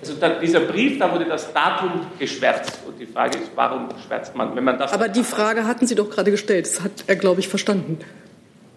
[0.00, 2.80] also da, dieser Brief, da wurde das Datum geschwärzt.
[2.86, 4.92] Und die Frage ist, warum schwärzt man, wenn man das.
[4.92, 6.66] Aber die Frage hatten Sie doch gerade gestellt.
[6.66, 7.98] Das hat er, glaube ich, verstanden.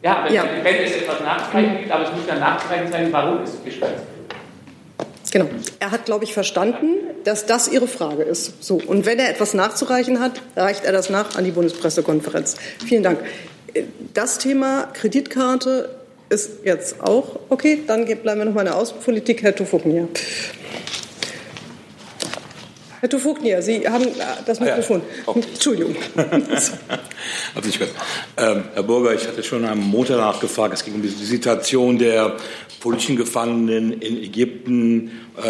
[0.02, 0.44] Ja, wenn, ja.
[0.64, 4.19] wenn es etwas nachzuzeichnen gibt, aber es muss ja nachzuzeichnen sein, warum es geschwärzt wird.
[5.32, 5.48] Genau.
[5.80, 8.64] Er hat, glaube ich, verstanden, dass das Ihre Frage ist.
[8.64, 8.82] So.
[8.86, 12.56] Und wenn er etwas nachzureichen hat, reicht er das nach an die Bundespressekonferenz.
[12.86, 13.20] Vielen Dank.
[14.14, 15.90] Das Thema Kreditkarte
[16.30, 17.84] ist jetzt auch okay.
[17.86, 19.44] Dann bleiben wir noch mal in der Außenpolitik.
[19.44, 20.08] Herr Tufuknia.
[23.00, 24.10] Herr Tufuknia, Sie haben äh,
[24.46, 25.02] das Mikrofon.
[25.26, 25.42] Ah, ja.
[25.42, 25.96] Entschuldigung.
[27.56, 27.80] also ich,
[28.36, 30.74] ähm, Herr Burger, ich hatte schon am Montag nachgefragt.
[30.74, 32.36] Es ging um die Situation der
[32.80, 35.42] politischen Gefangenen in Ägypten, äh,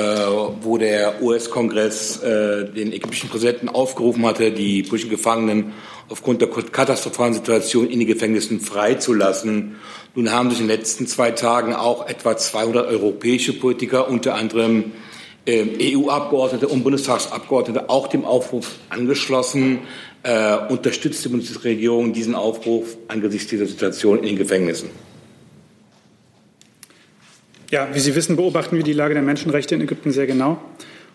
[0.62, 5.74] wo der US-Kongress äh, den ägyptischen Präsidenten aufgerufen hatte, die politischen Gefangenen
[6.10, 9.76] aufgrund der katastrophalen Situation in den Gefängnissen freizulassen.
[10.16, 14.92] Nun haben sich in den letzten zwei Tagen auch etwa 200 europäische Politiker, unter anderem
[15.46, 19.80] äh, EU-Abgeordnete und Bundestagsabgeordnete, auch dem Aufruf angeschlossen.
[20.24, 24.90] Äh, unterstützt die Bundesregierung diesen Aufruf angesichts dieser Situation in den Gefängnissen?
[27.72, 30.60] Ja, wie Sie wissen, beobachten wir die Lage der Menschenrechte in Ägypten sehr genau.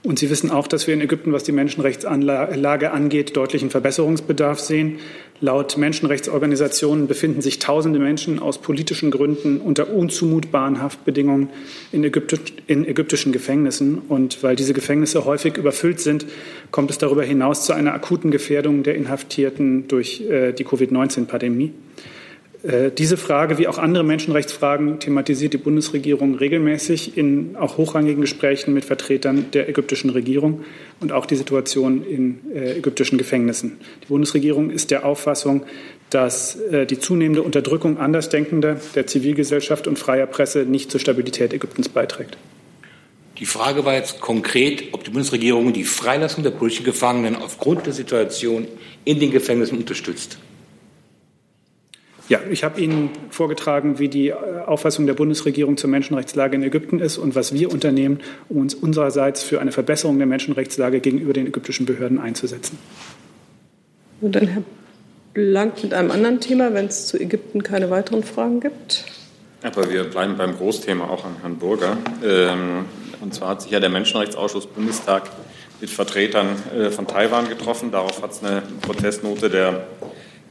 [0.05, 4.99] Und Sie wissen auch, dass wir in Ägypten, was die Menschenrechtslage angeht, deutlichen Verbesserungsbedarf sehen.
[5.41, 11.49] Laut Menschenrechtsorganisationen befinden sich tausende Menschen aus politischen Gründen unter unzumutbaren Haftbedingungen
[11.91, 12.37] in, Ägypti
[12.69, 13.99] in ägyptischen Gefängnissen.
[14.09, 16.27] Und weil diese Gefängnisse häufig überfüllt sind,
[16.71, 21.73] kommt es darüber hinaus zu einer akuten Gefährdung der Inhaftierten durch äh, die Covid-19-Pandemie.
[22.65, 28.73] Äh, diese Frage, wie auch andere Menschenrechtsfragen, thematisiert die Bundesregierung regelmäßig in auch hochrangigen Gesprächen
[28.73, 30.65] mit Vertretern der ägyptischen Regierung
[31.01, 33.79] und auch die Situation in äh, ägyptischen Gefängnissen.
[34.03, 35.65] Die Bundesregierung ist der Auffassung,
[36.09, 41.91] dass äh, die zunehmende Unterdrückung Andersdenkender, der Zivilgesellschaft und freier Presse nicht zur Stabilität Ägyptens
[41.91, 42.39] beiträgt.
[43.39, 47.93] Die Frage war jetzt konkret, ob die Bundesregierung die Freilassung der politischen Gefangenen aufgrund der
[47.93, 48.69] Situation
[49.05, 50.39] in den Gefängnissen unterstützt.
[52.29, 56.99] Ja, ich habe Ihnen vorgetragen, wie die äh, Auffassung der Bundesregierung zur Menschenrechtslage in Ägypten
[56.99, 61.47] ist und was wir unternehmen, um uns unsererseits für eine Verbesserung der Menschenrechtslage gegenüber den
[61.47, 62.79] ägyptischen Behörden einzusetzen.
[64.23, 64.63] Und dann Herr
[65.35, 69.05] Blank mit einem anderen Thema, wenn es zu Ägypten keine weiteren Fragen gibt.
[69.63, 71.99] Aber wir bleiben beim Großthema auch an Herrn Burger.
[72.25, 72.87] Ähm,
[73.21, 75.31] und zwar hat sich ja der Menschenrechtsausschuss Bundestag
[75.81, 77.91] mit Vertretern äh, von Taiwan getroffen.
[77.91, 79.87] Darauf hat es eine Protestnote der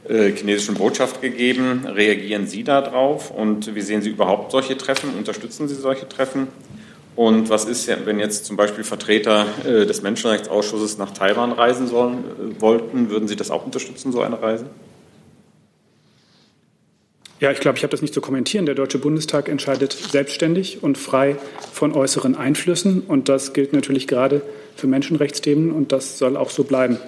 [0.08, 1.86] chinesischen Botschaft gegeben.
[1.86, 5.14] Reagieren Sie darauf und wie sehen Sie überhaupt solche Treffen?
[5.16, 6.48] Unterstützen Sie solche Treffen?
[7.16, 12.18] Und was ist, wenn jetzt zum Beispiel Vertreter äh, des Menschenrechtsausschusses nach Taiwan reisen sollen,
[12.18, 13.08] äh, wollten?
[13.08, 14.66] Würden Sie das auch unterstützen, so eine Reise?
[17.40, 18.66] Ja, ich glaube, ich habe das nicht zu kommentieren.
[18.66, 21.36] Der Deutsche Bundestag entscheidet selbstständig und frei
[21.72, 23.02] von äußeren Einflüssen.
[23.02, 24.42] Und das gilt natürlich gerade
[24.76, 26.98] für Menschenrechtsthemen und das soll auch so bleiben.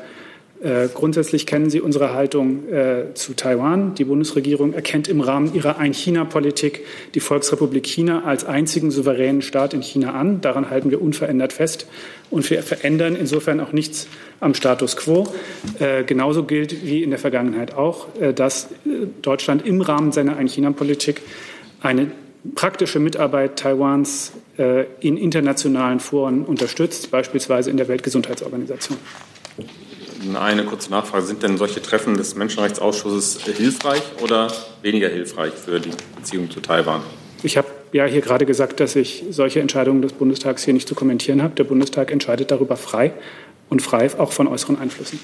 [0.62, 3.94] Äh, grundsätzlich kennen Sie unsere Haltung äh, zu Taiwan.
[3.94, 6.84] Die Bundesregierung erkennt im Rahmen ihrer Ein-China-Politik
[7.14, 10.40] die Volksrepublik China als einzigen souveränen Staat in China an.
[10.40, 11.86] Daran halten wir unverändert fest.
[12.30, 14.08] Und wir verändern insofern auch nichts
[14.40, 15.26] am Status quo.
[15.78, 20.36] Äh, genauso gilt wie in der Vergangenheit auch, äh, dass äh, Deutschland im Rahmen seiner
[20.38, 21.20] Ein-China-Politik
[21.82, 22.10] eine
[22.54, 24.32] praktische Mitarbeit Taiwans
[25.00, 28.96] in internationalen Foren unterstützt, beispielsweise in der Weltgesundheitsorganisation.
[30.34, 31.26] Eine kurze Nachfrage.
[31.26, 34.52] Sind denn solche Treffen des Menschenrechtsausschusses hilfreich oder
[34.82, 37.02] weniger hilfreich für die Beziehung zu Taiwan?
[37.42, 40.94] Ich habe ja hier gerade gesagt, dass ich solche Entscheidungen des Bundestags hier nicht zu
[40.94, 41.54] kommentieren habe.
[41.54, 43.12] Der Bundestag entscheidet darüber frei
[43.68, 45.20] und frei auch von äußeren Einflüssen.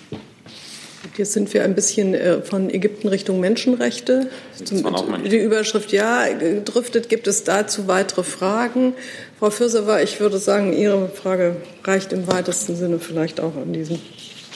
[1.16, 4.30] Jetzt sind wir ein bisschen äh, von Ägypten Richtung Menschenrechte.
[4.61, 6.24] die Überschrift ja
[6.64, 7.09] driftet.
[7.09, 8.95] Gibt es dazu weitere Fragen?
[9.38, 14.01] Frau Fürsewer, ich würde sagen, Ihre Frage reicht im weitesten Sinne vielleicht auch an diesen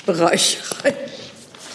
[0.07, 0.95] Bereich rein.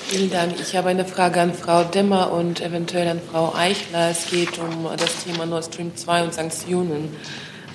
[0.08, 0.54] Vielen Dank.
[0.60, 4.10] Ich habe eine Frage an Frau Demmer und eventuell an Frau Eichler.
[4.10, 7.16] Es geht um das Thema Nord Stream 2 und Sanktionen.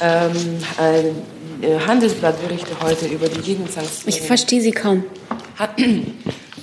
[0.00, 0.32] Ähm,
[0.78, 4.08] ein äh, Handelsblatt berichtet heute über die Gegensanktionen.
[4.08, 5.04] Ich verstehe Sie kaum.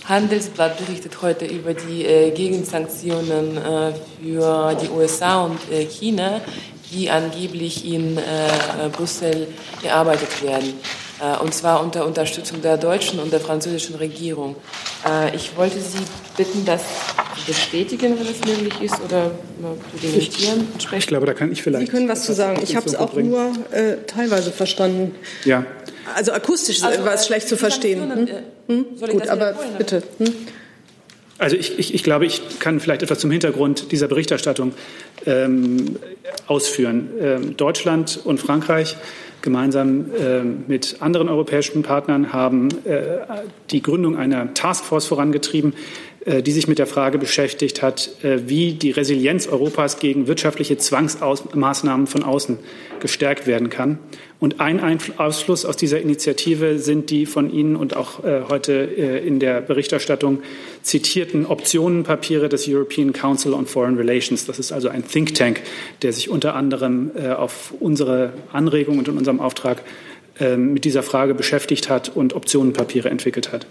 [0.05, 6.41] Handelsblatt berichtet heute über die äh, Gegensanktionen äh, für die USA und äh, China,
[6.91, 8.21] die angeblich in äh,
[8.91, 9.47] Brüssel
[9.81, 10.73] erarbeitet werden.
[11.23, 14.55] Äh, und zwar unter Unterstützung der deutschen und der französischen Regierung.
[15.07, 15.99] Äh, ich wollte Sie
[16.35, 16.81] bitten, das
[17.37, 19.31] zu bestätigen, wenn es möglich ist, oder
[19.91, 20.67] zu dementieren.
[20.77, 21.87] Ich, ich glaube, da kann ich vielleicht.
[21.87, 22.59] Sie können was zu sagen.
[22.61, 25.15] Ich habe es auch nur äh, teilweise verstanden.
[25.45, 25.65] Ja.
[26.15, 28.13] Also akustisch also, war es schlecht zu verstehen.
[28.13, 28.27] Hm?
[28.67, 28.85] Hm?
[28.99, 30.03] Gut, aber bitte.
[30.17, 30.33] Hm?
[31.37, 34.73] Also ich, ich, ich, glaube, ich kann vielleicht etwas zum Hintergrund dieser Berichterstattung
[35.25, 35.97] ähm,
[36.47, 37.09] ausführen.
[37.19, 38.97] Ähm, Deutschland und Frankreich
[39.43, 43.19] gemeinsam äh, mit anderen europäischen Partnern haben äh,
[43.69, 45.73] die Gründung einer Taskforce vorangetrieben,
[46.25, 52.07] die sich mit der Frage beschäftigt hat, äh, wie die Resilienz Europas gegen wirtschaftliche Zwangsmaßnahmen
[52.07, 52.59] von außen
[53.01, 53.99] gestärkt werden kann.
[54.39, 59.39] Und ein Ausschluss aus dieser Initiative sind die von Ihnen und auch äh, heute in
[59.39, 60.41] der Berichterstattung
[60.81, 64.45] zitierten Optionenpapiere des European Council on Foreign Relations.
[64.45, 65.61] Das ist also ein Think Tank,
[66.01, 69.81] der sich unter anderem auf unsere Anregung und in unserem Auftrag
[70.57, 73.65] mit dieser Frage beschäftigt hat und Optionenpapiere entwickelt hat.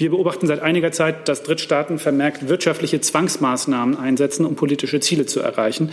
[0.00, 5.40] Wir beobachten seit einiger Zeit, dass Drittstaaten vermerkt wirtschaftliche Zwangsmaßnahmen einsetzen, um politische Ziele zu
[5.40, 5.90] erreichen.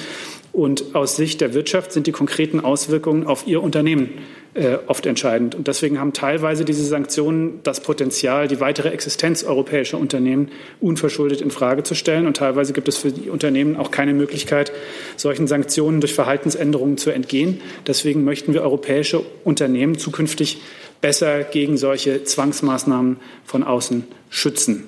[0.53, 4.11] Und aus Sicht der Wirtschaft sind die konkreten Auswirkungen auf ihr Unternehmen
[4.53, 5.55] äh, oft entscheidend.
[5.55, 11.51] Und deswegen haben teilweise diese Sanktionen das Potenzial, die weitere Existenz europäischer Unternehmen unverschuldet in
[11.51, 12.27] Frage zu stellen.
[12.27, 14.71] Und teilweise gibt es für die Unternehmen auch keine Möglichkeit,
[15.17, 17.59] solchen Sanktionen durch Verhaltensänderungen zu entgehen.
[17.85, 20.59] Deswegen möchten wir europäische Unternehmen zukünftig
[21.01, 24.83] besser gegen solche Zwangsmaßnahmen von außen schützen.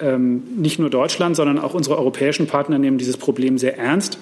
[0.00, 4.18] Ähm, nicht nur Deutschland, sondern auch unsere europäischen Partner nehmen dieses Problem sehr ernst.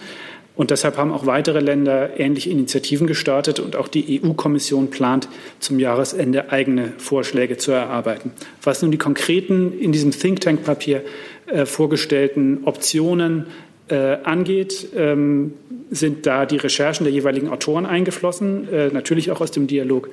[0.56, 5.28] Und deshalb haben auch weitere Länder ähnliche Initiativen gestartet und auch die EU-Kommission plant,
[5.58, 8.32] zum Jahresende eigene Vorschläge zu erarbeiten.
[8.62, 11.02] Was nun die konkreten in diesem Think Tank-Papier
[11.46, 13.46] äh, vorgestellten Optionen
[13.88, 15.54] äh, angeht, ähm,
[15.90, 20.08] sind da die Recherchen der jeweiligen Autoren eingeflossen, äh, natürlich auch aus dem Dialog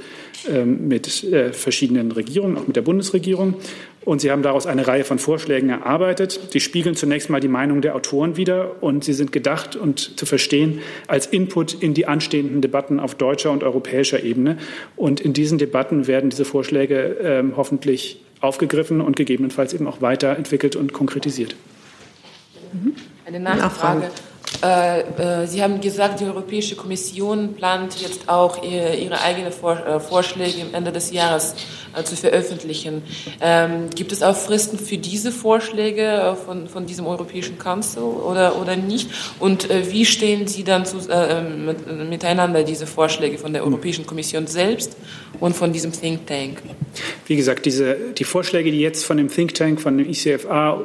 [0.50, 3.56] ähm, mit äh, verschiedenen Regierungen, auch mit der Bundesregierung.
[4.04, 6.54] Und sie haben daraus eine Reihe von Vorschlägen erarbeitet.
[6.54, 10.26] Die spiegeln zunächst mal die Meinung der Autoren wider und sie sind gedacht und zu
[10.26, 14.58] verstehen als Input in die anstehenden Debatten auf deutscher und europäischer Ebene.
[14.96, 20.76] Und in diesen Debatten werden diese Vorschläge äh, hoffentlich aufgegriffen und gegebenenfalls eben auch weiterentwickelt
[20.76, 21.56] und konkretisiert.
[23.26, 24.10] Eine Nachfrage.
[24.64, 30.62] Äh, äh, Sie haben gesagt, die Europäische Kommission plant jetzt auch ihre eigenen äh, Vorschläge
[30.62, 31.56] am Ende des Jahres
[32.04, 33.02] zu veröffentlichen.
[33.42, 38.76] Ähm, gibt es auch Fristen für diese Vorschläge von, von diesem Europäischen Council oder, oder
[38.76, 39.10] nicht?
[39.40, 44.46] Und wie stehen Sie dann zu, äh, mit, miteinander, diese Vorschläge von der Europäischen Kommission
[44.46, 44.96] selbst
[45.40, 46.62] und von diesem Think Tank?
[47.26, 50.84] Wie gesagt, diese, die Vorschläge, die jetzt von dem Think Tank, von dem ICFA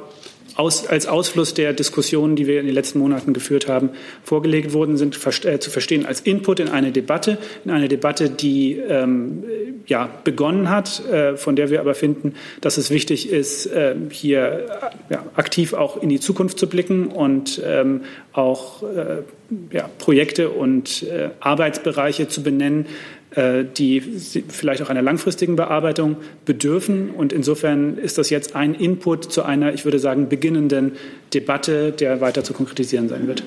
[0.57, 3.91] aus, als Ausfluss der Diskussionen, die wir in den letzten Monaten geführt haben,
[4.25, 8.73] vorgelegt wurden, sind äh, zu verstehen als Input in eine Debatte, in eine Debatte, die
[8.77, 9.45] ähm,
[9.87, 14.67] ja, begonnen hat, äh, von der wir aber finden, dass es wichtig ist, äh, hier
[15.11, 19.23] ja, aktiv auch in die Zukunft zu blicken und ähm, auch äh,
[19.71, 22.87] ja, Projekte und äh, Arbeitsbereiche zu benennen,
[23.35, 27.11] die vielleicht auch einer langfristigen Bearbeitung bedürfen.
[27.11, 30.93] Und insofern ist das jetzt ein Input zu einer, ich würde sagen, beginnenden
[31.33, 33.43] Debatte, der weiter zu konkretisieren sein wird.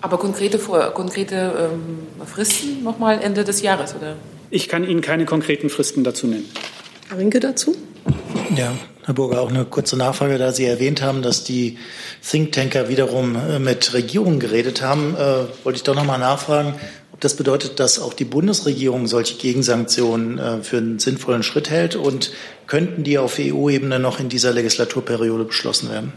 [0.00, 4.16] Aber konkrete, konkrete ähm, Fristen nochmal Ende des Jahres, oder?
[4.50, 6.44] Ich kann Ihnen keine konkreten Fristen dazu nennen.
[7.08, 7.76] Herr Rinke dazu?
[8.56, 8.72] Ja,
[9.04, 11.78] Herr Burger, auch eine kurze Nachfrage, da Sie erwähnt haben, dass die
[12.28, 16.74] Thinktanker wiederum äh, mit Regierungen geredet haben, äh, wollte ich doch noch mal nachfragen,
[17.22, 22.32] das bedeutet, dass auch die Bundesregierung solche Gegensanktionen äh, für einen sinnvollen Schritt hält und
[22.66, 26.12] könnten die auf EU-Ebene noch in dieser Legislaturperiode beschlossen werden?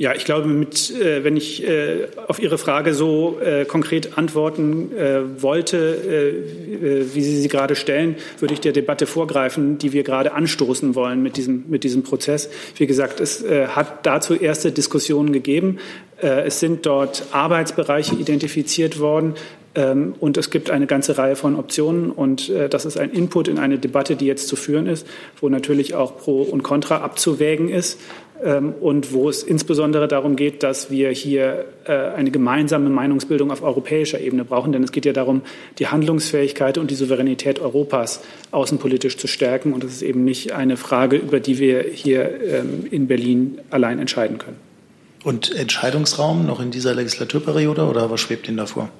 [0.00, 4.96] Ja, ich glaube, mit, äh, wenn ich äh, auf Ihre Frage so äh, konkret antworten
[4.96, 10.02] äh, wollte, äh, wie Sie sie gerade stellen, würde ich der Debatte vorgreifen, die wir
[10.02, 12.48] gerade anstoßen wollen mit diesem, mit diesem Prozess.
[12.76, 15.80] Wie gesagt, es äh, hat dazu erste Diskussionen gegeben.
[16.20, 19.34] Es sind dort Arbeitsbereiche identifiziert worden,
[19.72, 23.58] ähm, und es gibt eine ganze Reihe von Optionen und das ist ein Input in
[23.58, 25.06] eine Debatte, die jetzt zu führen ist,
[25.40, 28.00] wo natürlich auch Pro und Contra abzuwägen ist.
[28.42, 33.62] Ähm, und wo es insbesondere darum geht, dass wir hier äh, eine gemeinsame Meinungsbildung auf
[33.62, 34.72] europäischer Ebene brauchen.
[34.72, 35.42] Denn es geht ja darum,
[35.78, 39.74] die Handlungsfähigkeit und die Souveränität Europas außenpolitisch zu stärken.
[39.74, 43.98] Und das ist eben nicht eine Frage, über die wir hier ähm, in Berlin allein
[43.98, 44.69] entscheiden können.
[45.22, 48.90] Und Entscheidungsraum noch in dieser Legislaturperiode oder was schwebt Ihnen davor?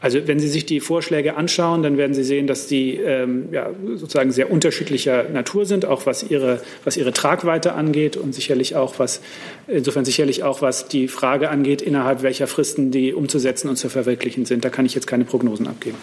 [0.00, 3.70] Also wenn Sie sich die Vorschläge anschauen, dann werden Sie sehen, dass die ähm, ja,
[3.96, 9.00] sozusagen sehr unterschiedlicher Natur sind, auch was ihre, was ihre Tragweite angeht und sicherlich auch
[9.00, 9.20] was,
[9.66, 14.44] insofern sicherlich auch was die Frage angeht, innerhalb welcher Fristen die umzusetzen und zu verwirklichen
[14.44, 14.64] sind.
[14.64, 15.96] Da kann ich jetzt keine Prognosen abgeben.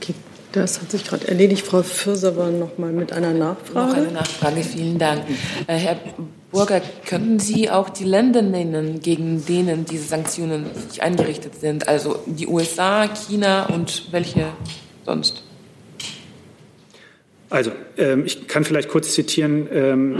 [0.00, 0.14] Okay,
[0.52, 1.66] das hat sich gerade erledigt.
[1.66, 3.88] Frau Fürser war noch mal mit einer Nachfrage.
[3.88, 5.22] Noch eine Nachfrage, vielen Dank.
[5.66, 5.96] Äh, Herr
[6.54, 10.66] Burger, könnten Sie auch die Länder nennen, gegen denen diese Sanktionen
[11.00, 11.88] eingerichtet sind?
[11.88, 14.46] Also die USA, China und welche
[15.04, 15.42] sonst?
[17.50, 19.68] Also, ähm, ich kann vielleicht kurz zitieren.
[19.72, 20.16] Ähm,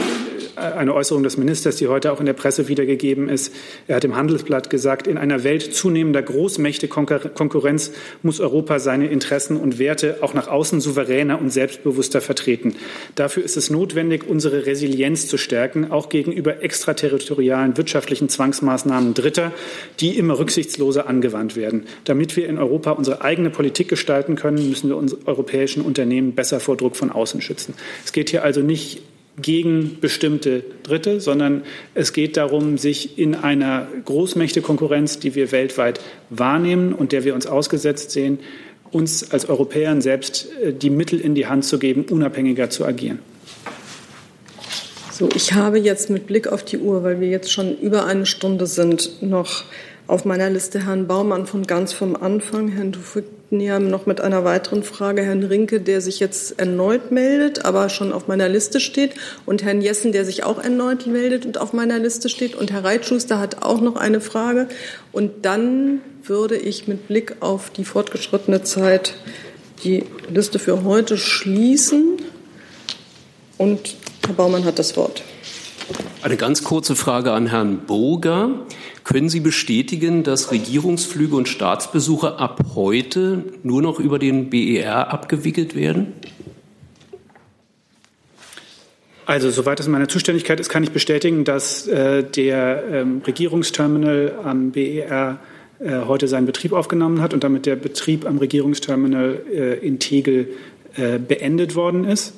[0.56, 3.52] eine Äußerung des Ministers, die heute auch in der Presse wiedergegeben ist.
[3.86, 7.92] Er hat im Handelsblatt gesagt, in einer Welt zunehmender Großmächte-Konkurrenz
[8.22, 12.74] muss Europa seine Interessen und Werte auch nach außen souveräner und selbstbewusster vertreten.
[13.14, 19.52] Dafür ist es notwendig, unsere Resilienz zu stärken, auch gegenüber extraterritorialen wirtschaftlichen Zwangsmaßnahmen Dritter,
[20.00, 21.84] die immer rücksichtsloser angewandt werden.
[22.04, 26.60] Damit wir in Europa unsere eigene Politik gestalten können, müssen wir unsere europäischen Unternehmen besser
[26.60, 27.74] vor Druck von außen schützen.
[28.04, 29.02] Es geht hier also nicht
[29.40, 31.62] gegen bestimmte Dritte, sondern
[31.94, 37.46] es geht darum, sich in einer Großmächtekonkurrenz, die wir weltweit wahrnehmen und der wir uns
[37.46, 38.38] ausgesetzt sehen,
[38.92, 43.18] uns als Europäern selbst äh, die Mittel in die Hand zu geben, unabhängiger zu agieren.
[45.10, 48.26] So, ich habe jetzt mit Blick auf die Uhr, weil wir jetzt schon über eine
[48.26, 49.64] Stunde sind, noch
[50.06, 54.82] auf meiner Liste Herrn Baumann von ganz vom Anfang, Herrn Dufigniam noch mit einer weiteren
[54.82, 59.12] Frage, Herrn Rinke, der sich jetzt erneut meldet, aber schon auf meiner Liste steht,
[59.46, 62.84] und Herrn Jessen, der sich auch erneut meldet und auf meiner Liste steht, und Herr
[62.84, 64.68] Reitschuster hat auch noch eine Frage.
[65.10, 69.14] Und dann würde ich mit Blick auf die fortgeschrittene Zeit
[69.84, 72.16] die Liste für heute schließen.
[73.56, 73.96] Und
[74.26, 75.22] Herr Baumann hat das Wort.
[76.22, 78.50] Eine ganz kurze Frage an Herrn Burger.
[79.04, 85.74] Können Sie bestätigen, dass Regierungsflüge und Staatsbesuche ab heute nur noch über den BER abgewickelt
[85.74, 86.14] werden?
[89.26, 94.38] Also, soweit es in meiner Zuständigkeit ist, kann ich bestätigen, dass äh, der ähm, Regierungsterminal
[94.44, 95.38] am BER
[95.78, 100.48] äh, heute seinen Betrieb aufgenommen hat und damit der Betrieb am Regierungsterminal äh, in Tegel
[100.96, 102.34] äh, beendet worden ist.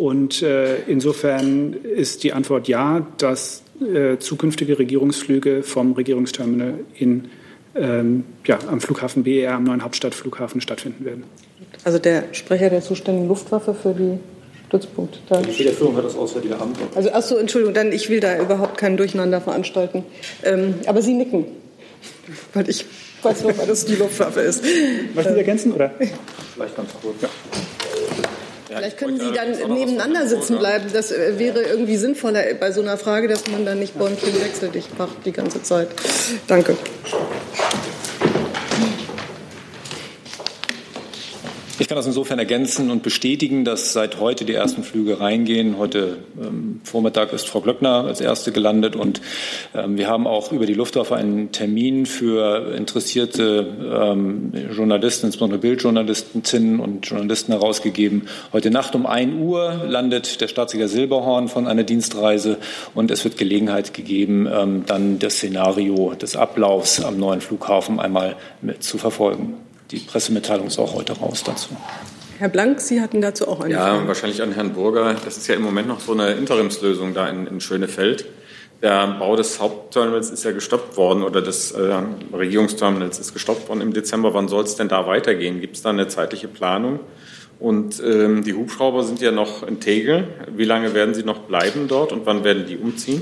[0.00, 7.28] Und äh, insofern ist die Antwort ja, dass äh, zukünftige Regierungsflüge vom Regierungsterminal in,
[7.74, 11.24] ähm, ja, am Flughafen BER, am neuen Hauptstadtflughafen stattfinden werden.
[11.84, 14.18] Also der Sprecher der zuständigen Luftwaffe für die
[14.68, 15.18] Stützpunkte.
[15.28, 16.78] Da die Federführung hat das Auswärtige Amt.
[16.94, 20.06] Also ach so, Entschuldigung, dann ich will da überhaupt kein Durcheinander veranstalten.
[20.42, 21.44] Ähm, aber Sie nicken,
[22.54, 22.86] weil ich
[23.22, 24.64] weiß noch, weil das die Luftwaffe ist.
[25.14, 25.90] Möchten Sie ergänzen oder?
[26.54, 27.20] Vielleicht ganz kurz.
[27.20, 27.28] Ja.
[28.76, 30.86] Vielleicht können Sie dann nebeneinander sitzen bleiben.
[30.92, 34.96] Das äh, wäre irgendwie sinnvoller bei so einer Frage, dass man dann nicht Bäumchen wechseldicht
[34.98, 35.88] macht die ganze Zeit.
[36.46, 36.76] Danke.
[41.80, 45.78] Ich kann das insofern ergänzen und bestätigen, dass seit heute die ersten Flüge reingehen.
[45.78, 49.22] Heute ähm, Vormittag ist Frau Glöckner als erste gelandet und
[49.74, 53.66] ähm, wir haben auch über die Luftwaffe einen Termin für interessierte
[53.98, 58.26] ähm, Journalisten, insbesondere Bildjournalistinnen und Journalisten herausgegeben.
[58.52, 62.58] Heute Nacht um 1 Uhr landet der Staatssekretär Silberhorn von einer Dienstreise
[62.94, 68.36] und es wird Gelegenheit gegeben, ähm, dann das Szenario des Ablaufs am neuen Flughafen einmal
[68.80, 69.54] zu verfolgen
[69.90, 71.70] die Pressemitteilung ist auch heute raus dazu.
[72.38, 74.02] Herr Blank, Sie hatten dazu auch eine ja, Frage.
[74.02, 75.14] Ja, wahrscheinlich an Herrn Burger.
[75.24, 78.24] Das ist ja im Moment noch so eine Interimslösung da in, in Schönefeld.
[78.82, 81.98] Der Bau des Hauptterminals ist ja gestoppt worden oder des äh,
[82.32, 84.32] Regierungsterminals ist gestoppt worden im Dezember.
[84.32, 85.60] Wann soll es denn da weitergehen?
[85.60, 87.00] Gibt es da eine zeitliche Planung?
[87.58, 90.28] Und ähm, die Hubschrauber sind ja noch in Tegel.
[90.56, 93.20] Wie lange werden sie noch bleiben dort und wann werden die umziehen?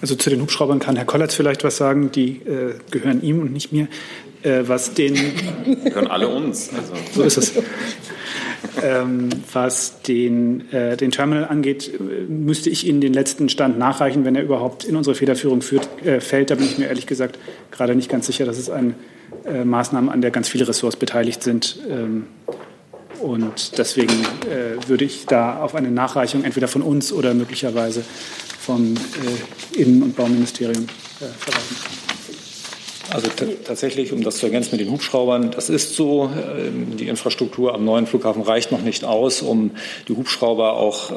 [0.00, 2.12] Also zu den Hubschraubern kann Herr Kollatz vielleicht was sagen.
[2.12, 3.88] Die äh, gehören ihm und nicht mir.
[4.42, 5.14] Äh, was den
[5.84, 6.70] gehören alle uns.
[6.74, 6.92] Also.
[7.14, 7.52] So ist es.
[8.82, 14.36] ähm, was den, äh, den Terminal angeht, müsste ich Ihnen den letzten Stand nachreichen, wenn
[14.36, 16.50] er überhaupt in unsere Federführung führt, äh, fällt.
[16.50, 17.38] Da bin ich mir ehrlich gesagt
[17.70, 18.44] gerade nicht ganz sicher.
[18.44, 18.94] Das ist eine
[19.44, 21.78] äh, Maßnahme, an der ganz viele Ressorts beteiligt sind.
[21.88, 22.26] Ähm,
[23.20, 28.04] und deswegen äh, würde ich da auf eine Nachreichung entweder von uns oder möglicherweise
[28.60, 31.97] vom äh, Innen- und Bauministerium äh, verweisen.
[33.10, 33.28] Also
[33.64, 36.30] tatsächlich, um das zu ergänzen mit den Hubschraubern, das ist so.
[36.58, 39.70] Ähm, die Infrastruktur am neuen Flughafen reicht noch nicht aus, um
[40.08, 41.10] die Hubschrauber auch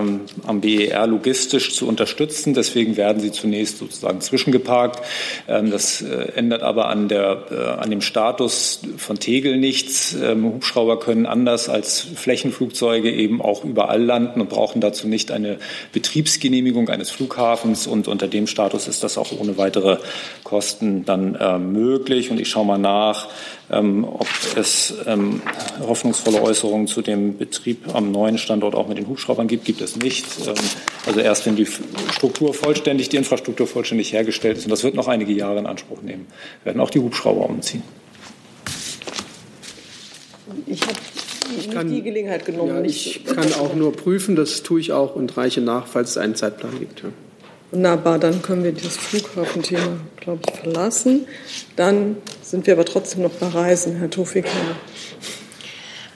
[0.00, 2.54] ähm, am BER logistisch zu unterstützen.
[2.54, 5.04] Deswegen werden sie zunächst sozusagen zwischengeparkt.
[5.48, 10.14] Ähm, das äh, ändert aber an, der, äh, an dem Status von Tegel nichts.
[10.14, 15.58] Ähm, Hubschrauber können anders als Flächenflugzeuge eben auch überall landen und brauchen dazu nicht eine
[15.92, 17.88] Betriebsgenehmigung eines Flughafens.
[17.88, 19.96] Und unter dem Status ist das auch ohne weitere
[20.44, 22.30] Kosten dann äh, möglich.
[22.30, 23.28] Und ich schaue mal nach,
[23.70, 24.26] ähm, ob
[24.56, 25.42] es ähm,
[25.80, 29.64] hoffnungsvolle Äußerungen zu dem Betrieb am neuen Standort auch mit den Hubschraubern gibt.
[29.64, 30.26] Gibt es nicht.
[30.46, 30.54] Ähm,
[31.06, 31.66] also erst wenn die
[32.10, 36.02] Struktur vollständig, die Infrastruktur vollständig hergestellt ist, und das wird noch einige Jahre in Anspruch
[36.02, 36.26] nehmen,
[36.64, 37.82] werden auch die Hubschrauber umziehen.
[40.66, 40.94] Ich habe
[41.56, 42.76] nicht kann, die Gelegenheit genommen.
[42.76, 46.18] Ja, ich kann auch nur prüfen, das tue ich auch und reiche nach, falls es
[46.18, 47.02] einen Zeitplan gibt.
[47.02, 47.08] Ja.
[47.72, 51.26] Wunderbar, dann können wir das Flughafenthema, glaube ich, verlassen.
[51.74, 54.44] Dann sind wir aber trotzdem noch bei Reisen, Herr Tofik.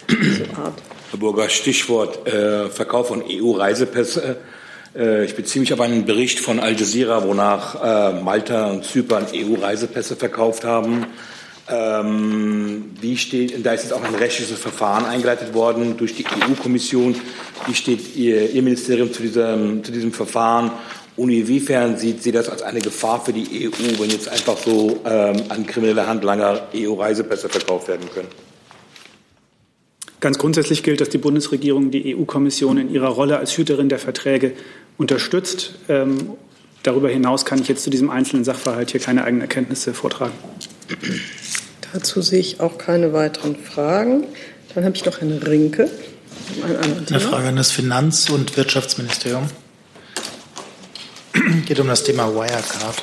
[0.07, 4.37] Herr Burger, Stichwort äh, Verkauf von EU-Reisepässe.
[4.95, 9.27] Äh, ich beziehe mich auf einen Bericht von Al Jazeera, wonach äh, Malta und Zypern
[9.35, 11.07] EU-Reisepässe verkauft haben.
[11.71, 17.17] Ähm, wie steht, da ist jetzt auch ein rechtliches Verfahren eingeleitet worden durch die EU-Kommission.
[17.67, 20.71] Wie steht Ihr, Ihr Ministerium zu diesem, zu diesem Verfahren
[21.17, 25.01] und inwiefern sieht sie das als eine Gefahr für die EU, wenn jetzt einfach so
[25.07, 28.29] ähm, an kriminelle Handlanger EU-Reisepässe verkauft werden können?
[30.21, 34.53] Ganz grundsätzlich gilt, dass die Bundesregierung die EU-Kommission in ihrer Rolle als Hüterin der Verträge
[34.99, 35.75] unterstützt.
[35.89, 36.33] Ähm,
[36.83, 40.35] darüber hinaus kann ich jetzt zu diesem einzelnen Sachverhalt hier keine eigenen Erkenntnisse vortragen.
[41.93, 44.25] Dazu sehe ich auch keine weiteren Fragen.
[44.75, 45.91] Dann habe ich noch Herrn Rinke.
[46.63, 49.49] Eine Frage an das Finanz- und Wirtschaftsministerium
[51.67, 53.03] geht um das Thema Wirecard.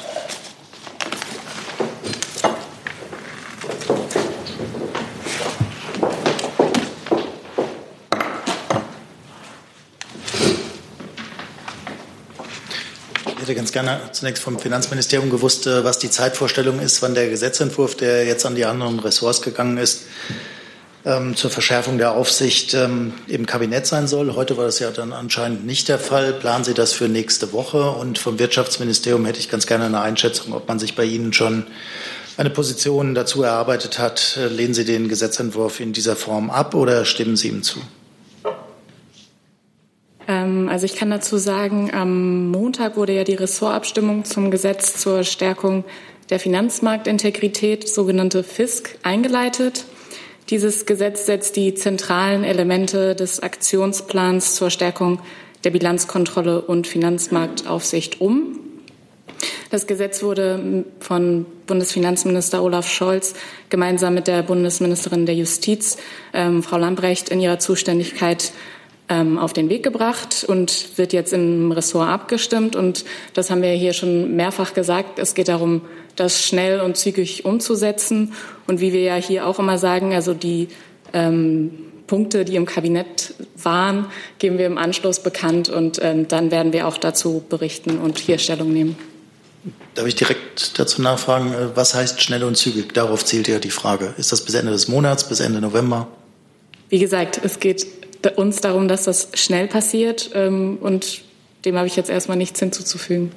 [13.26, 17.30] Ich hätte ganz gerne zunächst vom Finanzministerium gewusst, äh, was die Zeitvorstellung ist, wann der
[17.30, 20.04] Gesetzentwurf, der jetzt an die anderen Ressorts gegangen ist,
[21.06, 24.36] ähm, zur Verschärfung der Aufsicht ähm, im Kabinett sein soll.
[24.36, 26.34] Heute war das ja dann anscheinend nicht der Fall.
[26.34, 27.92] Planen Sie das für nächste Woche?
[27.92, 31.66] Und vom Wirtschaftsministerium hätte ich ganz gerne eine Einschätzung, ob man sich bei Ihnen schon
[32.38, 34.38] eine Position dazu erarbeitet hat.
[34.38, 37.80] Äh, lehnen Sie den Gesetzentwurf in dieser Form ab oder stimmen Sie ihm zu?
[40.28, 45.24] Ähm, also ich kann dazu sagen, am Montag wurde ja die Ressortabstimmung zum Gesetz zur
[45.24, 45.84] Stärkung
[46.30, 49.86] der Finanzmarktintegrität, sogenannte FISK, eingeleitet.
[50.54, 55.20] Dieses Gesetz setzt die zentralen Elemente des Aktionsplans zur Stärkung
[55.64, 58.60] der Bilanzkontrolle und Finanzmarktaufsicht um.
[59.72, 63.34] Das Gesetz wurde von Bundesfinanzminister Olaf Scholz
[63.70, 65.98] gemeinsam mit der Bundesministerin der Justiz,
[66.36, 68.52] ähm, Frau Lambrecht, in ihrer Zuständigkeit
[69.10, 72.76] ähm, auf den Weg gebracht und wird jetzt im Ressort abgestimmt.
[72.76, 75.18] Und das haben wir hier schon mehrfach gesagt.
[75.18, 75.82] Es geht darum,
[76.16, 78.34] das schnell und zügig umzusetzen.
[78.68, 80.68] Und wie wir ja hier auch immer sagen, also die
[81.14, 81.72] ähm,
[82.08, 84.08] Punkte, die im Kabinett waren,
[84.40, 88.38] geben wir im Anschluss bekannt und ähm, dann werden wir auch dazu berichten und hier
[88.38, 88.98] Stellung nehmen.
[89.96, 92.94] Darf ich direkt dazu nachfragen, äh, was heißt schnell und zügig?
[92.94, 94.14] Darauf zielt ja die Frage.
[94.18, 96.08] Ist das bis Ende des Monats, bis Ende November?
[96.90, 97.88] Wie gesagt, es geht
[98.36, 101.22] uns darum, dass das schnell passiert ähm, und
[101.66, 103.32] dem habe ich jetzt erstmal nichts hinzuzufügen.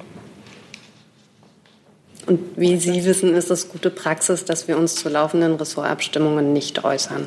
[2.27, 6.83] Und wie Sie wissen, ist es gute Praxis, dass wir uns zu laufenden Ressortabstimmungen nicht
[6.83, 7.25] äußern.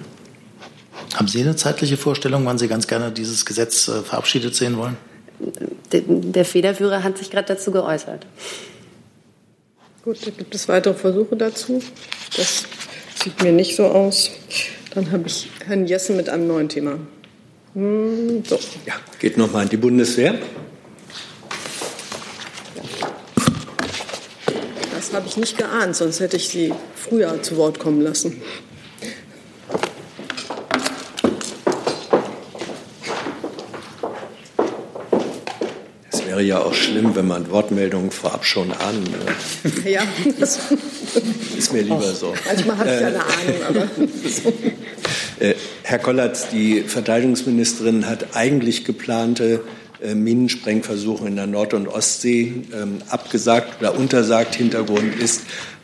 [1.15, 4.97] Haben Sie eine zeitliche Vorstellung, wann Sie ganz gerne dieses Gesetz äh, verabschiedet sehen wollen?
[5.91, 8.27] Der Federführer hat sich gerade dazu geäußert.
[10.05, 11.83] Gut, gibt es weitere Versuche dazu?
[12.37, 12.65] Das
[13.23, 14.31] sieht mir nicht so aus.
[14.95, 16.99] Dann habe ich Herrn Jessen mit einem neuen Thema.
[17.75, 18.59] Hm, so.
[18.87, 20.39] Ja, geht nochmal an die Bundeswehr.
[25.11, 28.41] Das habe ich nicht geahnt, sonst hätte ich Sie früher zu Wort kommen lassen.
[36.41, 39.91] wäre ja auch schlimm, wenn man Wortmeldungen vorab schon ahnen würde.
[39.91, 40.03] Ja,
[40.39, 40.61] das
[41.59, 42.33] ist mir lieber so.
[42.47, 43.89] Manchmal habe ich ja eine Ahnung, aber.
[45.41, 45.55] Äh,
[45.85, 49.63] Herr Kollatz, die Verteidigungsministerin hat eigentlich geplante
[50.03, 54.55] äh, Minensprengversuche in der Nord- und Ostsee ähm, abgesagt oder untersagt.
[54.55, 55.43] Hintergrund ist,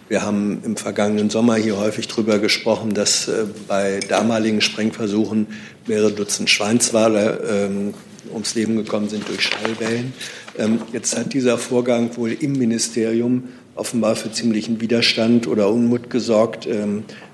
[0.09, 5.49] wir haben im vergangenen Sommer hier häufig darüber gesprochen, dass äh, bei damaligen Sprengversuchen
[5.87, 7.95] mehrere Dutzend Schweinswale ähm,
[8.33, 10.15] ums Leben gekommen sind durch Schallwellen.
[10.57, 16.67] Ähm, jetzt hat dieser Vorgang wohl im Ministerium offenbar für ziemlichen Widerstand oder Unmut gesorgt.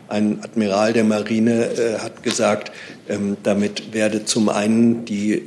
[0.09, 2.73] Ein Admiral der Marine äh, hat gesagt,
[3.43, 5.43] damit werde zum einen die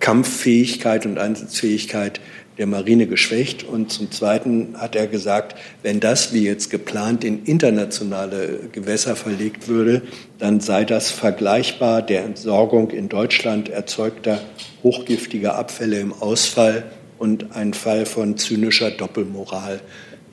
[0.00, 2.20] Kampffähigkeit und Einsatzfähigkeit
[2.58, 3.64] der Marine geschwächt.
[3.64, 9.68] Und zum Zweiten hat er gesagt, wenn das, wie jetzt geplant, in internationale Gewässer verlegt
[9.68, 10.02] würde,
[10.38, 14.40] dann sei das vergleichbar der Entsorgung in Deutschland erzeugter
[14.82, 16.84] hochgiftiger Abfälle im Ausfall
[17.18, 19.80] und ein Fall von zynischer Doppelmoral.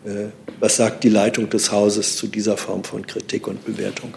[0.06, 0.26] Äh,
[0.60, 4.14] was sagt die Leitung des Hauses zu dieser Form von Kritik und Bewertung?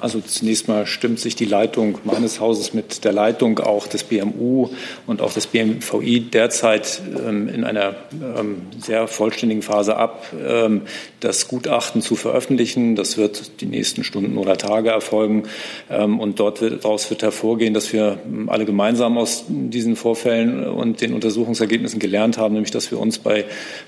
[0.00, 4.70] Also zunächst mal stimmt sich die Leitung meines Hauses mit der Leitung auch des BMU
[5.06, 10.82] und auch des BMVI derzeit ähm, in einer ähm, sehr vollständigen Phase ab, ähm,
[11.20, 12.96] das Gutachten zu veröffentlichen.
[12.96, 15.44] Das wird die nächsten Stunden oder Tage erfolgen.
[15.90, 20.66] Ähm, und dort wird, daraus wird hervorgehen, dass wir ähm, alle gemeinsam aus diesen Vorfällen
[20.66, 23.44] und den Untersuchungsergebnissen gelernt haben, nämlich dass wir uns bei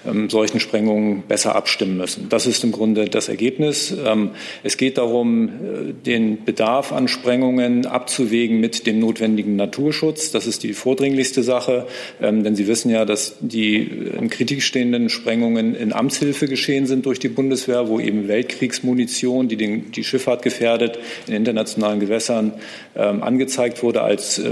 [0.06, 2.28] ähm, solchen Sprengungen besser abstimmen müssen.
[2.28, 3.94] Das ist im Grunde das Ergebnis.
[4.62, 10.32] es geht darum, äh, den Bedarf an Sprengungen abzuwägen mit dem notwendigen Naturschutz.
[10.32, 11.86] Das ist die vordringlichste Sache,
[12.20, 17.06] ähm, denn Sie wissen ja, dass die in Kritik stehenden Sprengungen in Amtshilfe geschehen sind
[17.06, 22.52] durch die Bundeswehr, wo eben Weltkriegsmunition, die den, die Schifffahrt gefährdet, in internationalen Gewässern
[22.96, 24.50] ähm, angezeigt wurde, als äh,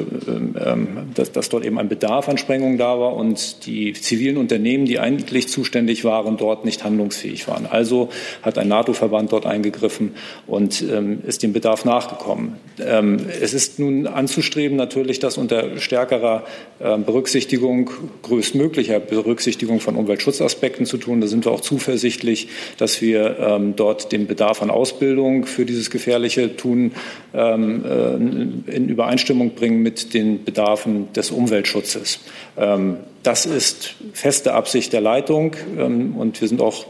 [0.65, 4.85] ähm, dass, dass dort eben ein Bedarf an Sprengungen da war und die zivilen Unternehmen,
[4.85, 7.67] die eigentlich zuständig waren, dort nicht handlungsfähig waren.
[7.67, 8.09] Also
[8.43, 10.15] hat ein NATO-Verband dort eingegriffen
[10.47, 12.57] und ähm, ist dem Bedarf nachgekommen.
[12.81, 16.45] Ähm, es ist nun anzustreben natürlich, dass unter stärkerer
[16.79, 17.91] äh, Berücksichtigung,
[18.23, 21.21] größtmöglicher Berücksichtigung von Umweltschutzaspekten zu tun.
[21.21, 22.49] Da sind wir auch zuversichtlich,
[22.79, 26.93] dass wir ähm, dort den Bedarf an Ausbildung für dieses gefährliche Tun
[27.35, 32.21] ähm, äh, in Übereinstimmung bringen mit den Bedarfen des Umweltschutzes.
[32.57, 36.87] Ähm, das ist feste Absicht der Leitung ähm, und wir sind auch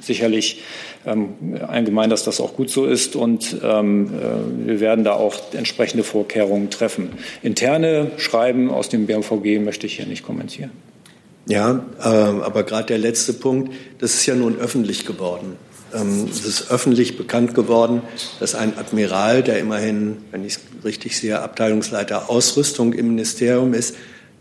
[0.00, 0.62] sicherlich
[1.06, 5.36] ähm, allgemein, dass das auch gut so ist und ähm, äh, wir werden da auch
[5.52, 7.10] entsprechende Vorkehrungen treffen.
[7.42, 10.70] Interne Schreiben aus dem BMVG möchte ich hier nicht kommentieren.
[11.46, 15.56] Ja, äh, aber gerade der letzte Punkt, das ist ja nun öffentlich geworden.
[15.94, 18.02] Ähm, es ist öffentlich bekannt geworden,
[18.40, 23.94] dass ein Admiral, der immerhin, wenn ich es richtig sehe, Abteilungsleiter Ausrüstung im Ministerium ist,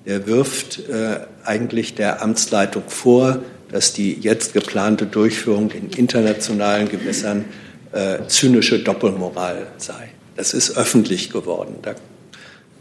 [0.06, 3.40] der wirft äh, eigentlich der Amtsleitung vor,
[3.74, 7.46] dass die jetzt geplante Durchführung in internationalen Gewässern
[7.92, 10.10] äh, zynische Doppelmoral sei.
[10.36, 11.78] Das ist öffentlich geworden.
[11.82, 11.96] Da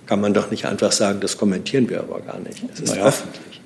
[0.05, 2.62] kann man doch nicht einfach sagen, das kommentieren wir aber gar nicht.
[2.74, 3.06] Es ist naja.
[3.06, 3.62] öffentlich.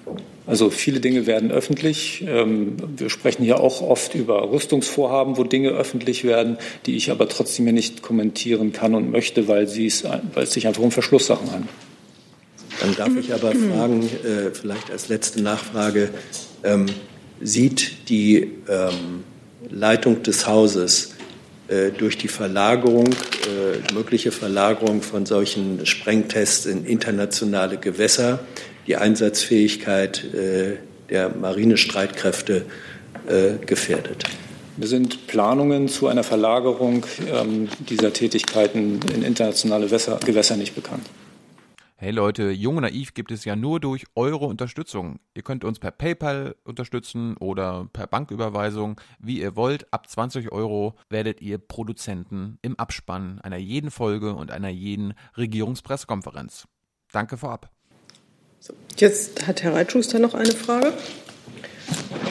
[0.46, 2.24] Also viele Dinge werden öffentlich.
[2.28, 7.28] Ähm, wir sprechen hier auch oft über Rüstungsvorhaben, wo Dinge öffentlich werden, die ich aber
[7.28, 11.50] trotzdem hier nicht kommentieren kann und möchte, weil, es, weil es sich einfach um Verschlusssachen
[11.50, 11.74] handelt.
[12.80, 16.10] Dann darf ich aber fragen, äh, vielleicht als letzte Nachfrage,
[16.62, 16.86] ähm,
[17.40, 19.24] sieht die ähm,
[19.70, 21.14] Leitung des Hauses
[21.68, 28.40] äh, durch die Verlagerung, äh, mögliche Verlagerung von solchen Sprengtests in internationale Gewässer
[28.86, 30.76] die Einsatzfähigkeit äh,
[31.10, 32.66] der Marinestreitkräfte
[33.26, 34.24] äh, gefährdet.
[34.78, 41.06] Sind Planungen zu einer Verlagerung ähm, dieser Tätigkeiten in internationale Gewässer nicht bekannt.
[41.98, 45.18] Hey Leute, Jung und Naiv gibt es ja nur durch eure Unterstützung.
[45.32, 49.90] Ihr könnt uns per PayPal unterstützen oder per Banküberweisung, wie ihr wollt.
[49.94, 56.68] Ab 20 Euro werdet ihr Produzenten im Abspann einer jeden Folge und einer jeden Regierungspressekonferenz.
[57.12, 57.70] Danke vorab.
[58.60, 60.92] So, jetzt hat Herr Reitschuster noch eine Frage.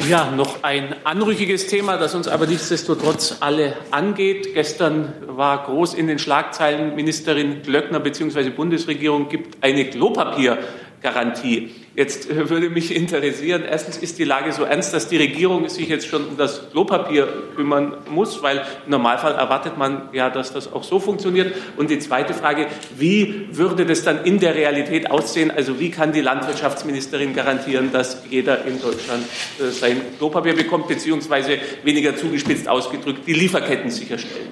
[0.10, 4.54] Ja, noch ein anrüchiges Thema, das uns aber nichtsdestotrotz alle angeht.
[4.54, 8.52] Gestern war groß in den Schlagzeilen, Ministerin Glöckner bzw.
[8.52, 11.72] Bundesregierung gibt eine Klopapiergarantie.
[11.96, 16.06] Jetzt würde mich interessieren, erstens ist die Lage so ernst, dass die Regierung sich jetzt
[16.08, 20.84] schon um das Klopapier kümmern muss, weil im Normalfall erwartet man ja, dass das auch
[20.84, 21.56] so funktioniert.
[21.78, 22.68] Und die zweite Frage,
[22.98, 25.52] wie würde das dann in der Realität aussehen?
[25.52, 29.24] Also wie kann die Landwirtschaftsministerin garantieren, dass jeder in Deutschland
[29.60, 34.50] äh, sein Klopapier bekommt, beziehungsweise weniger zugespitzt ausgedrückt die Lieferketten sicherstellen?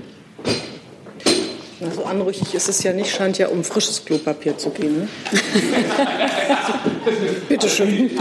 [1.83, 5.01] Na, so anrüchig ist es ja nicht, scheint ja um frisches Klopapier zu gehen.
[5.01, 5.07] Ne?
[7.49, 8.11] Bitte schön.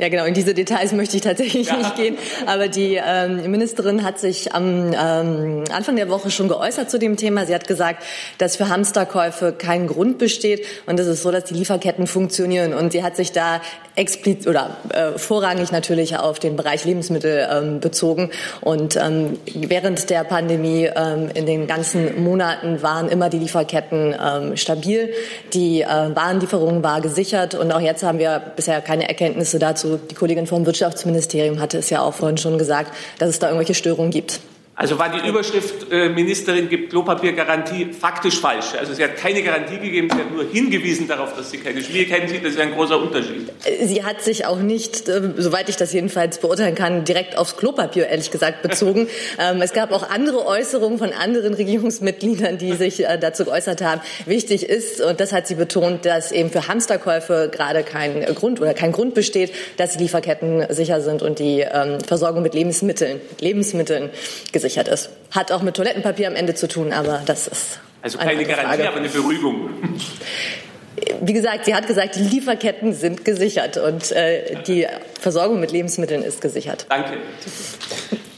[0.00, 0.24] Ja, genau.
[0.24, 1.76] In diese Details möchte ich tatsächlich ja.
[1.76, 2.16] nicht gehen.
[2.46, 7.18] Aber die ähm, Ministerin hat sich am ähm, Anfang der Woche schon geäußert zu dem
[7.18, 7.44] Thema.
[7.44, 8.02] Sie hat gesagt,
[8.38, 12.72] dass für Hamsterkäufe kein Grund besteht und es ist so, dass die Lieferketten funktionieren.
[12.72, 13.60] Und sie hat sich da
[13.94, 18.30] explizit oder äh, vorrangig natürlich auf den Bereich Lebensmittel ähm, bezogen.
[18.62, 24.56] Und ähm, während der Pandemie ähm, in den ganzen Monaten waren immer die Lieferketten ähm,
[24.56, 25.12] stabil.
[25.52, 30.14] Die äh, Warenlieferung war gesichert und auch jetzt haben wir bisher keine Erkenntnisse dazu, die
[30.14, 34.10] Kollegin vom Wirtschaftsministerium hatte es ja auch vorhin schon gesagt, dass es da irgendwelche Störungen
[34.10, 34.40] gibt.
[34.80, 38.72] Also war die Überschrift äh, Ministerin gibt Klopapiergarantie faktisch falsch.
[38.78, 42.28] Also sie hat keine Garantie gegeben, sie hat nur hingewiesen darauf, dass sie keine Schwierigkeiten
[42.28, 42.42] sieht.
[42.42, 43.52] Das ist ein großer Unterschied.
[43.82, 48.06] Sie hat sich auch nicht, äh, soweit ich das jedenfalls beurteilen kann, direkt aufs Klopapier
[48.06, 49.06] ehrlich gesagt bezogen.
[49.38, 54.00] ähm, es gab auch andere Äußerungen von anderen Regierungsmitgliedern, die sich äh, dazu geäußert haben.
[54.24, 58.72] Wichtig ist, und das hat sie betont, dass eben für Hamsterkäufe gerade kein Grund oder
[58.72, 64.08] kein Grund besteht, dass die Lieferketten sicher sind und die ähm, Versorgung mit Lebensmitteln, Lebensmitteln
[64.52, 65.10] gesichert gesichert ist.
[65.30, 67.80] Hat auch mit Toilettenpapier am Ende zu tun, aber das ist.
[68.02, 68.88] Also keine Garantie, Frage.
[68.88, 69.70] aber eine Beruhigung.
[71.22, 74.86] Wie gesagt, sie hat gesagt, die Lieferketten sind gesichert und äh, die
[75.18, 76.86] Versorgung mit Lebensmitteln ist gesichert.
[76.88, 77.18] Danke.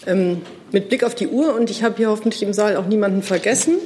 [0.05, 0.43] Ähm,
[0.73, 3.77] mit Blick auf die Uhr und ich habe hier hoffentlich im Saal auch niemanden vergessen,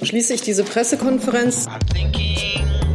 [0.00, 1.66] schließe ich diese Pressekonferenz.
[1.66, 2.85] I'm thinking.